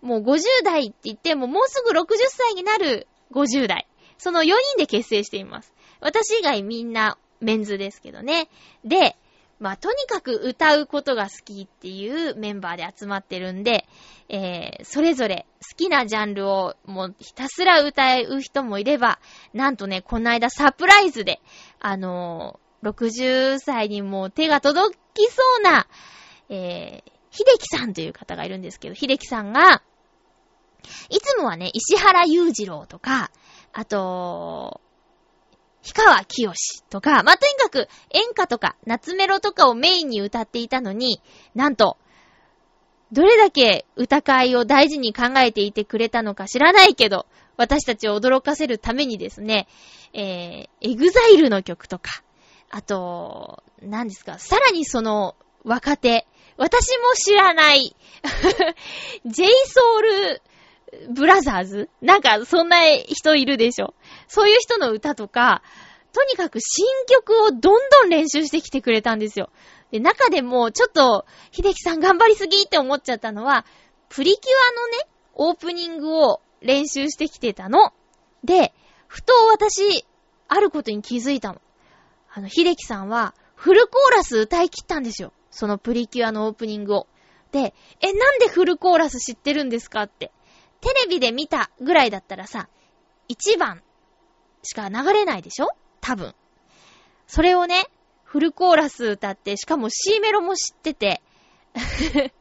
[0.00, 3.88] もう50代って言ってももうすぐ60歳になる50代。
[4.18, 5.74] その4人で結成しています。
[6.00, 8.48] 私以外みんなメンズですけどね。
[8.84, 9.16] で、
[9.62, 13.86] まあ、とにかく歌うことが好きっていうメンバーで集まってるんで、
[14.28, 19.20] えー、それぞれ好きなジャンルをもうひたすら歌う人もいれば、
[19.54, 21.40] なんとね、この間サプライズで、
[21.78, 25.86] あのー、60歳にもう手が届きそうな、
[26.48, 29.80] えー、秀樹さんという方がいるんですけど、秀樹さんが、
[31.08, 33.30] いつもはね、石原裕次郎とか、
[33.72, 34.80] あと、
[35.82, 41.20] 氷川きよしとか、まあ、とにかく演歌とか夏メロとかをメインに歌っていたのに、
[41.54, 41.96] なんと、
[43.10, 47.26] どれだけ歌会を大事に考えていてくれたのか知らないけど、
[47.56, 49.66] 私たちを驚かせるためにですね、
[50.14, 52.22] えー、エグザイルの曲とか、
[52.70, 56.26] あと、何ですか、さらにその若手、
[56.56, 57.94] 私も知らない、
[59.26, 60.42] J Soul
[61.10, 61.88] Brothers？
[62.00, 63.94] なんか、そんな人いるでしょ。
[64.28, 65.62] そういう人の歌とか、
[66.12, 69.48] とにかく新曲をどんどん練習してきてくれたんですよ。
[69.90, 73.64] で、中でも、ちょっと、秀樹さん頑張りすぎって思っちゃったのは、
[74.10, 74.98] プリキュアのね、
[75.34, 77.92] オープニングを練習してきてたの。
[78.44, 78.74] で、
[79.06, 80.04] ふと私、
[80.48, 81.62] あることに気づいたの。
[82.34, 85.32] あの、秀樹さんは、フルコーラス歌い切ったんですよ。
[85.50, 87.06] そのプリキュアのオープニングを。
[87.52, 90.32] で、え、なんでフルコーラス知ってるんですかって。
[90.82, 92.68] テレビで見たぐらいだったらさ、
[93.30, 93.82] 1番
[94.62, 95.68] しか流れないでしょ？
[96.00, 96.34] 多分。
[97.26, 97.86] それをね、
[98.24, 101.22] フルコーラス歌って、しかも C メロも知ってて、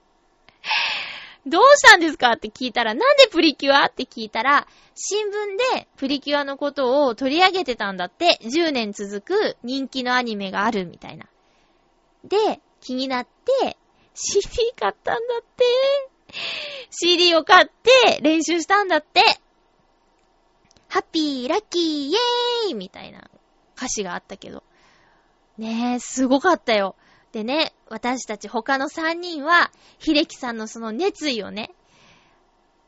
[1.46, 5.32] どうしたんですかって聞いたら、なんでプリキュアって聞いたら、新聞
[5.76, 11.28] でプリキュアのことを取り上げてたんだって、10年続く人気のアニメがあるみたいな。
[12.24, 13.28] で、気になっ
[13.62, 13.78] て、
[14.14, 15.64] CD 買ったんだって。
[16.90, 19.22] CD を買って練習したんだって。
[20.88, 23.30] ハッピー、ラッキー、イェーイみたいな
[23.78, 24.64] 歌詞があったけど。
[25.58, 26.96] ねえ、すごかったよ。
[27.32, 31.72] でね、私たち他の3人は、秀樹さんのその熱意をね、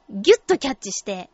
[0.09, 1.29] ぎゅっとキャッチして、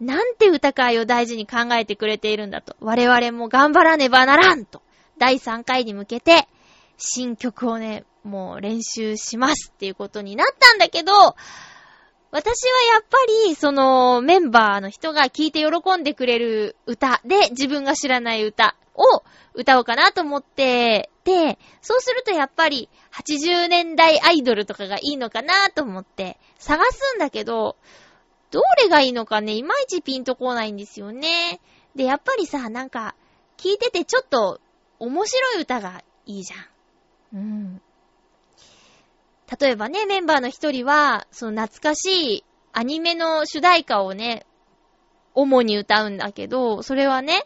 [0.00, 2.74] なんて歌会を大事に考えてくれているんだと。
[2.80, 4.80] 我々も頑張らねばならんと。
[5.18, 6.48] 第3回に向けて、
[6.96, 11.12] 新曲をね、もう練習しますっていうことになったんだけど、
[12.32, 13.18] 私はやっぱ
[13.48, 27.76] り、その、メンバーの人が聴いて喜んでくれる歌で、自分が知らない歌を歌おうかなと思って、で、そうするとやっぱり、80年代アイドルとかがいいのかなと思って、探すんだけど、
[28.52, 31.60] どれがいいのかね、いまいちピンとこないんですよね。
[31.96, 33.16] で、やっぱりさ、なんか、
[33.56, 34.60] 聴いててちょっと、
[35.00, 36.56] 面白い歌がいいじゃ
[37.36, 37.38] ん。
[37.38, 37.82] うん。
[39.58, 44.46] 例えばね、メンバーの一人は、その懐かしいアニメの主題歌をね、
[45.34, 47.44] 主に歌うんだけど、それはね、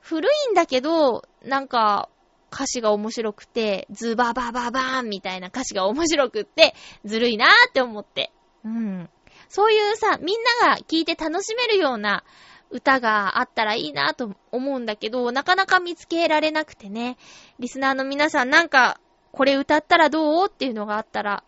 [0.00, 2.08] 古いんだけど、なんか、
[2.52, 6.74] 歌詞が面白くて、ズババババーンみたいな歌詞が面白くって、
[7.04, 8.32] ずるいなーって思って。
[8.64, 9.08] うん。
[9.48, 12.24] そういうさ、みんなが聴いて楽しめるような
[12.70, 17.16] 歌があったらいいなと思うんだけど、なかなか見つけられなくてね。
[17.58, 19.00] リスナーの皆さんなんか
[19.32, 20.46] これ歌ったらどう？
[20.48, 21.44] っていうのがあったら、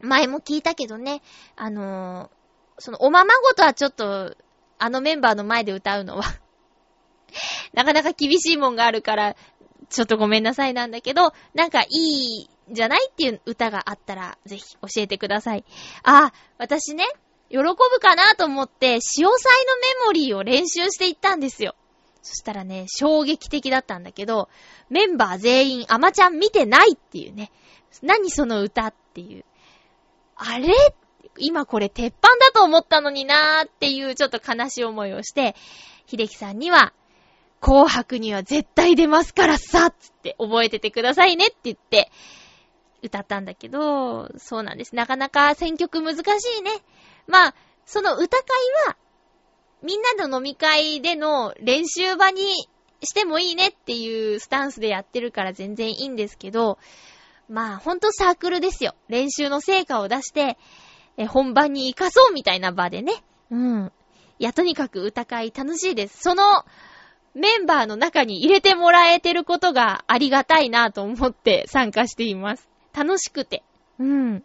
[0.00, 1.22] 前も聞いたけどね、
[1.56, 4.36] あのー、その、おままごとはちょっと、
[4.78, 6.22] あのメンバーの前で歌うのは
[7.74, 9.34] なかなか厳しいもんがあるから、
[9.90, 13.08] ちょっとごめんなさいなんだけど、なんかいいじゃない？
[13.10, 15.64] っていう歌があったら、ぜひ教えてください。
[16.04, 17.04] あ、私ね、
[17.48, 21.74] 喜ぶかなと思って、潮祭のメモリーを練習していったんですよ。
[22.22, 24.48] そしたらね、衝撃的だったんだけど、
[24.90, 27.50] メンバー全員アマちゃん見てないっていうね。
[28.02, 29.44] 何その歌っていう。
[30.36, 30.72] あれ？
[31.38, 35.54] 今これ鉄板だと思ったのになーっていうちょっと悲しい思いをして、
[36.06, 36.92] 秀樹さんには、
[37.60, 42.10] 紅白には絶対出ますからさつって覚えててくださいねって言って、
[43.02, 44.94] 歌ったんだけど、そうなんです。
[44.94, 46.22] なかなか選曲難し
[46.58, 46.70] いね。
[47.26, 47.54] まあ、
[47.86, 48.46] その歌会
[48.88, 48.96] は
[49.82, 52.68] みんなの飲み会での練習場に
[53.02, 56.78] してもいいねっていうスタンスでやってるから全然いいんですけど、
[57.48, 58.94] まあほんとサークルですよ。
[59.08, 60.58] 練習の成果を出して、
[61.16, 63.22] え本番に活かそうみたいな場でね。
[63.50, 63.92] うん。
[64.38, 66.22] いや、とにかく歌会楽しいです。
[66.22, 66.64] その
[67.34, 72.68] メンバーの中に入れてもらえてることがありがたいなと思って参加しています。
[72.92, 73.62] 楽しくて。
[73.98, 74.44] うん。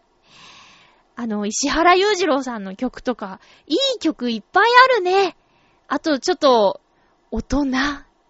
[1.15, 5.35] あの、石原裕次郎さんの曲とか、いい曲いっぱいあるね。
[5.87, 6.81] あと、ちょっと、
[7.31, 7.71] 大人っ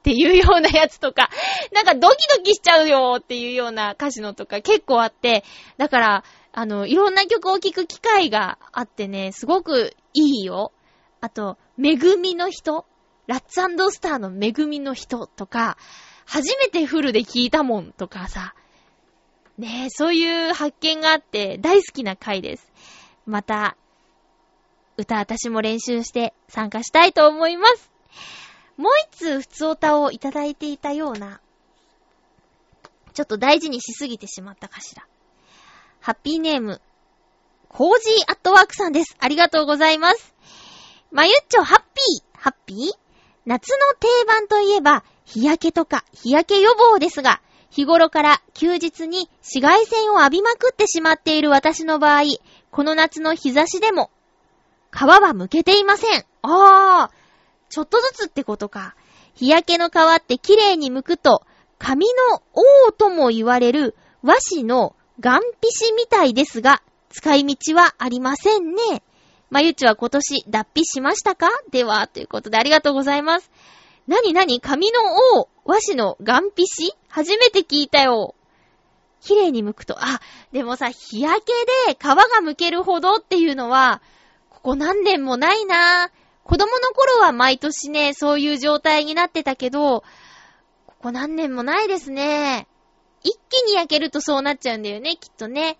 [0.04, 1.30] ていうようなやつとか、
[1.72, 5.44] なんかドキドキしちゃうよっていうような歌詞のとか結構あって、
[5.78, 10.72] だから、あの、いろんな曲を聴く機会があってね、すごくいいよ。
[11.20, 12.86] あと、めぐみの人
[13.28, 13.62] ラッツ
[13.92, 15.78] スターのめぐみの人とか、
[16.26, 18.54] 初めてフルで聴いたもんとかさ、
[19.58, 22.72] ねえ、そういう発見があって大好きな回です。
[23.26, 23.78] また、
[24.98, 27.92] 歌私も練習して参加したいと思います。
[28.78, 31.40] もう一通普通歌をいただいていたような、
[33.14, 35.06] ちょっと大事にしすぎてしまったかしら。
[36.00, 36.82] ハッピーネーム、
[37.70, 39.16] コージーアットワークさんです。
[39.20, 40.34] ありがとうございます。
[41.12, 42.78] まゆっちょハッピー、ハッピー？
[43.46, 47.40] 夏の定番といえば、日焼けとか日焼け予防ですが、
[47.74, 52.22] 日頃から休日に紫外線を浴びまくってしまっている私の場合、
[52.70, 54.12] この夏の日差しでも、
[54.92, 56.20] 皮は剥けていません。
[56.44, 57.12] ああ、
[57.70, 58.94] ちょっとずつってことか。
[59.34, 61.42] 日焼けの皮って綺麗に剥くと、
[61.80, 69.02] 髪の王とも言われる和紙のガンピシみたいですが、使い道はありませんね。
[69.50, 71.50] まゆちは今年脱皮しましたか？
[71.72, 73.50] では、ということでありがとうございます。
[74.08, 75.00] なになに髪の
[75.40, 78.36] 王、和紙のガンピシ初めて聞いたよ。
[79.22, 80.20] 綺麗に剥くと、あ、
[80.52, 81.54] でもさ、日焼け
[81.88, 84.02] で皮が剥けるほどっていうのは、
[84.50, 86.12] ここ何年もないな
[86.44, 90.04] 子供の頃は毎年ね、そういう状態になってたけど、
[90.86, 92.68] ここ何年もないですね。
[93.24, 95.78] 一気に焼けるとそうなっちゃうんだよね、きっとね。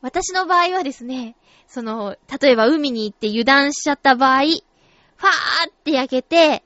[0.00, 6.62] 私の場合はですね、その、例えば海に行って油断しちゃった場合、ファーって焼けて、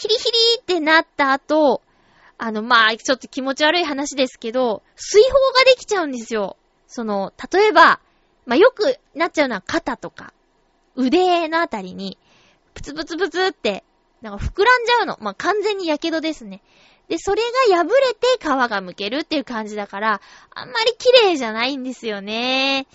[0.00, 1.82] ヒリヒリってなった後、
[2.38, 6.56] あの、まあ、ちょっと気持ち悪い話ですけど、水泡ができちゃうんですよ。
[6.86, 8.00] その、例えば、
[8.46, 10.32] まあ、よくなっちゃうのは肩とか、
[10.96, 12.16] 腕のあたりに、
[12.72, 13.84] プツプツプツって、
[14.22, 15.18] なんか膨らんじゃうの。
[15.20, 16.62] まあ、完全に火傷ですね。
[17.08, 20.20] で、それが破れて皮が剥けるっていう感じだから、
[20.54, 22.86] あんまり綺麗じゃないんですよね。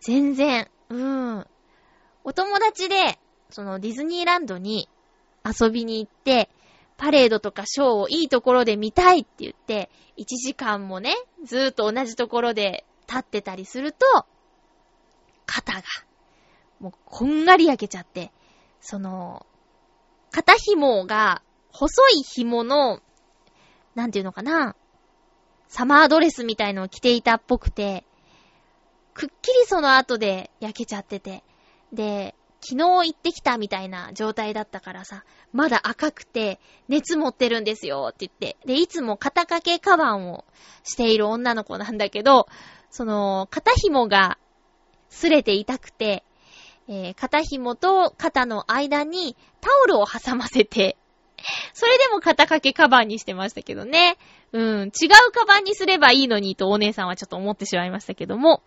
[0.00, 0.70] 全然。
[0.88, 1.46] うん。
[2.24, 3.18] お友達で、
[3.50, 4.88] そのディズニーランドに
[5.44, 6.48] 遊びに行って、
[6.96, 11.14] パレードとかショーをいいところで見たいって言って、1時間もね、
[11.44, 14.26] ずーっと同じところで立ってたりすると、
[15.46, 15.82] 肩が、
[16.80, 18.32] もうこんがり焼けちゃって、
[18.80, 19.46] その、
[20.30, 23.00] 肩紐が、細い紐の、
[23.94, 24.76] なんていうのかな、
[25.68, 28.04] サマードレスみたいのを着ていたっぽくて、
[29.14, 31.42] くっきりその後で焼けちゃってて。
[31.92, 38.56] で、昨日行ってきたみたいな状態だったからさ、まだ赤くて熱持ってるんですよって言って。
[38.64, 40.44] で、いつも肩掛けカバンを
[40.84, 42.46] している女の子なんだけど、
[42.90, 44.38] その、肩紐が
[45.10, 46.24] 擦れて痛くて、
[46.88, 50.96] えー、肩紐と肩の間にタオルを挟ませて、
[51.72, 54.16] それでも肩掛けカバンにしてましたけどね。
[54.52, 58.62] うん、違うカバンにすればいいのにとお姉さんはちょっと思ってしまいましたけども。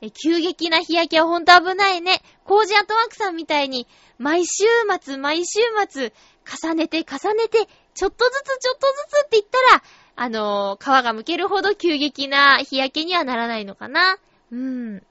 [0.00, 2.20] え急激な日焼けはほんと危ないね。
[2.44, 3.86] コージアットワークさんみたいに、
[4.18, 4.64] 毎週
[5.00, 6.12] 末、毎週末、
[6.44, 9.82] 重ねて重ねて、ちょっとずつちょっとずつって言ったら、
[10.16, 14.18] あのー、皮が剥けるほど急激な日焼けにはならないのかな。
[14.50, 14.94] うん。
[14.96, 15.02] ね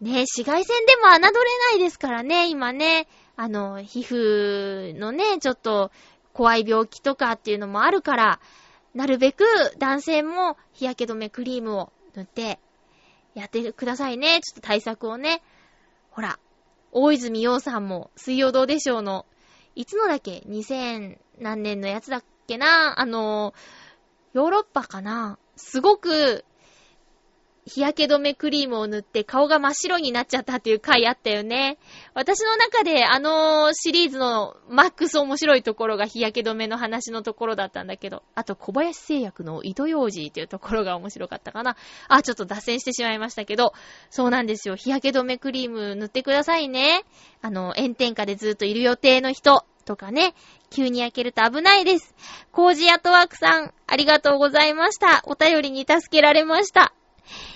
[0.00, 1.30] 紫外線でも侮れな
[1.76, 3.06] いですからね、今ね。
[3.36, 5.90] あの、皮膚のね、ちょっと
[6.32, 8.40] 怖い病気とかっていうのもあるから、
[8.94, 9.44] なるべく
[9.78, 12.60] 男性も日焼け止めクリームを塗って
[13.34, 14.40] やってくださいね。
[14.40, 15.42] ちょっと対策をね。
[16.10, 16.38] ほら、
[16.92, 19.26] 大泉洋さんも水曜どうでしょうの、
[19.74, 23.00] いつのだっけ ?2000 何年のやつだっけな？
[23.00, 23.54] あの、
[24.32, 25.38] ヨーロッパかな？
[25.56, 26.44] すごく
[27.66, 31.78] 日焼け止めクリームを塗って顔が真っ白になっちゃったっていう回あったよね。
[32.12, 41.76] 私の中であのシリーズのマックス面白いところが日焼け止めの話のところだったんだけど、あと小林製薬の糸用事っていうところが面白かったかな。
[42.08, 43.72] あ、ちょっと脱線してしまいましたけど、
[44.10, 44.76] そうなんですよ。
[44.76, 47.04] 日焼け止めクリーム塗ってくださいね。
[47.40, 50.34] あの、炎天下でずっといる予定の人とかね、
[50.70, 52.14] 急に焼けると危ないです。
[52.52, 55.22] コージアトワークさん、ありがとうございました。
[55.24, 56.92] お便りに助けられました。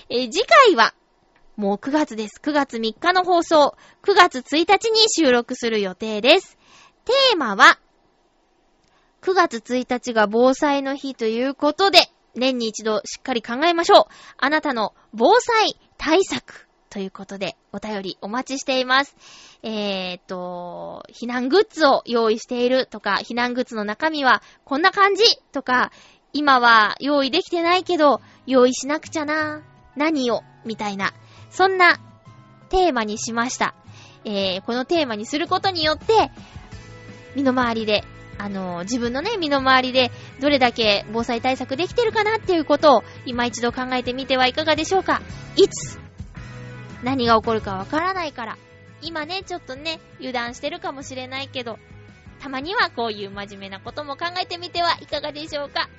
[0.09, 0.93] え、次回は、
[1.55, 2.39] もう9月です。
[2.41, 6.57] 9月3日の放送、9月1日に収録する予定です。
[7.05, 7.79] テーマは、
[9.21, 11.99] 9月1日が防災の日ということで、
[12.35, 14.05] 年に一度しっかり考えましょう。
[14.37, 19.15] あなたの防災対策ということで、お便りお待ちしています。
[19.61, 25.91] えーと、避難グッズを用意しているとか、避難グッズの中身はこんな感じとか、
[26.33, 29.61] 今は用意できてないけど、用意しなくちゃな。
[29.95, 30.43] 何を？
[30.65, 31.13] みたいな。
[31.49, 31.97] そんな
[32.69, 33.73] テーマにしました。
[34.25, 36.31] えー、このテーマにすることによって、
[37.35, 38.03] 身の回りで、
[38.37, 45.21] あのー、自分のね、身の回りで、どれだけ防災対策できてるかなっていうことを、今一度考えてみてはいかがでしょうか。
[45.55, 45.99] いつ、
[47.03, 48.57] 何が起こるかわからないから。
[49.01, 51.79] 今ね、ちょっとね、油断してるかもしれないけど、
[52.39, 55.89] たまにはこういう真面目なことも考えてみてはいかがでしょうか。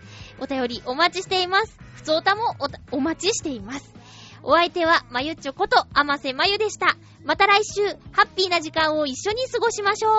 [0.41, 1.79] お便りお待ちしています。
[1.95, 2.55] 普通おたも
[2.93, 3.95] おお待ちしています。
[4.43, 6.97] お相手は、まゆちょこと、あませまゆでした。
[7.25, 7.83] また来週、
[8.13, 10.13] ハッピーな時間を一緒に過ごしましょう。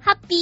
[0.00, 0.40] ハッピー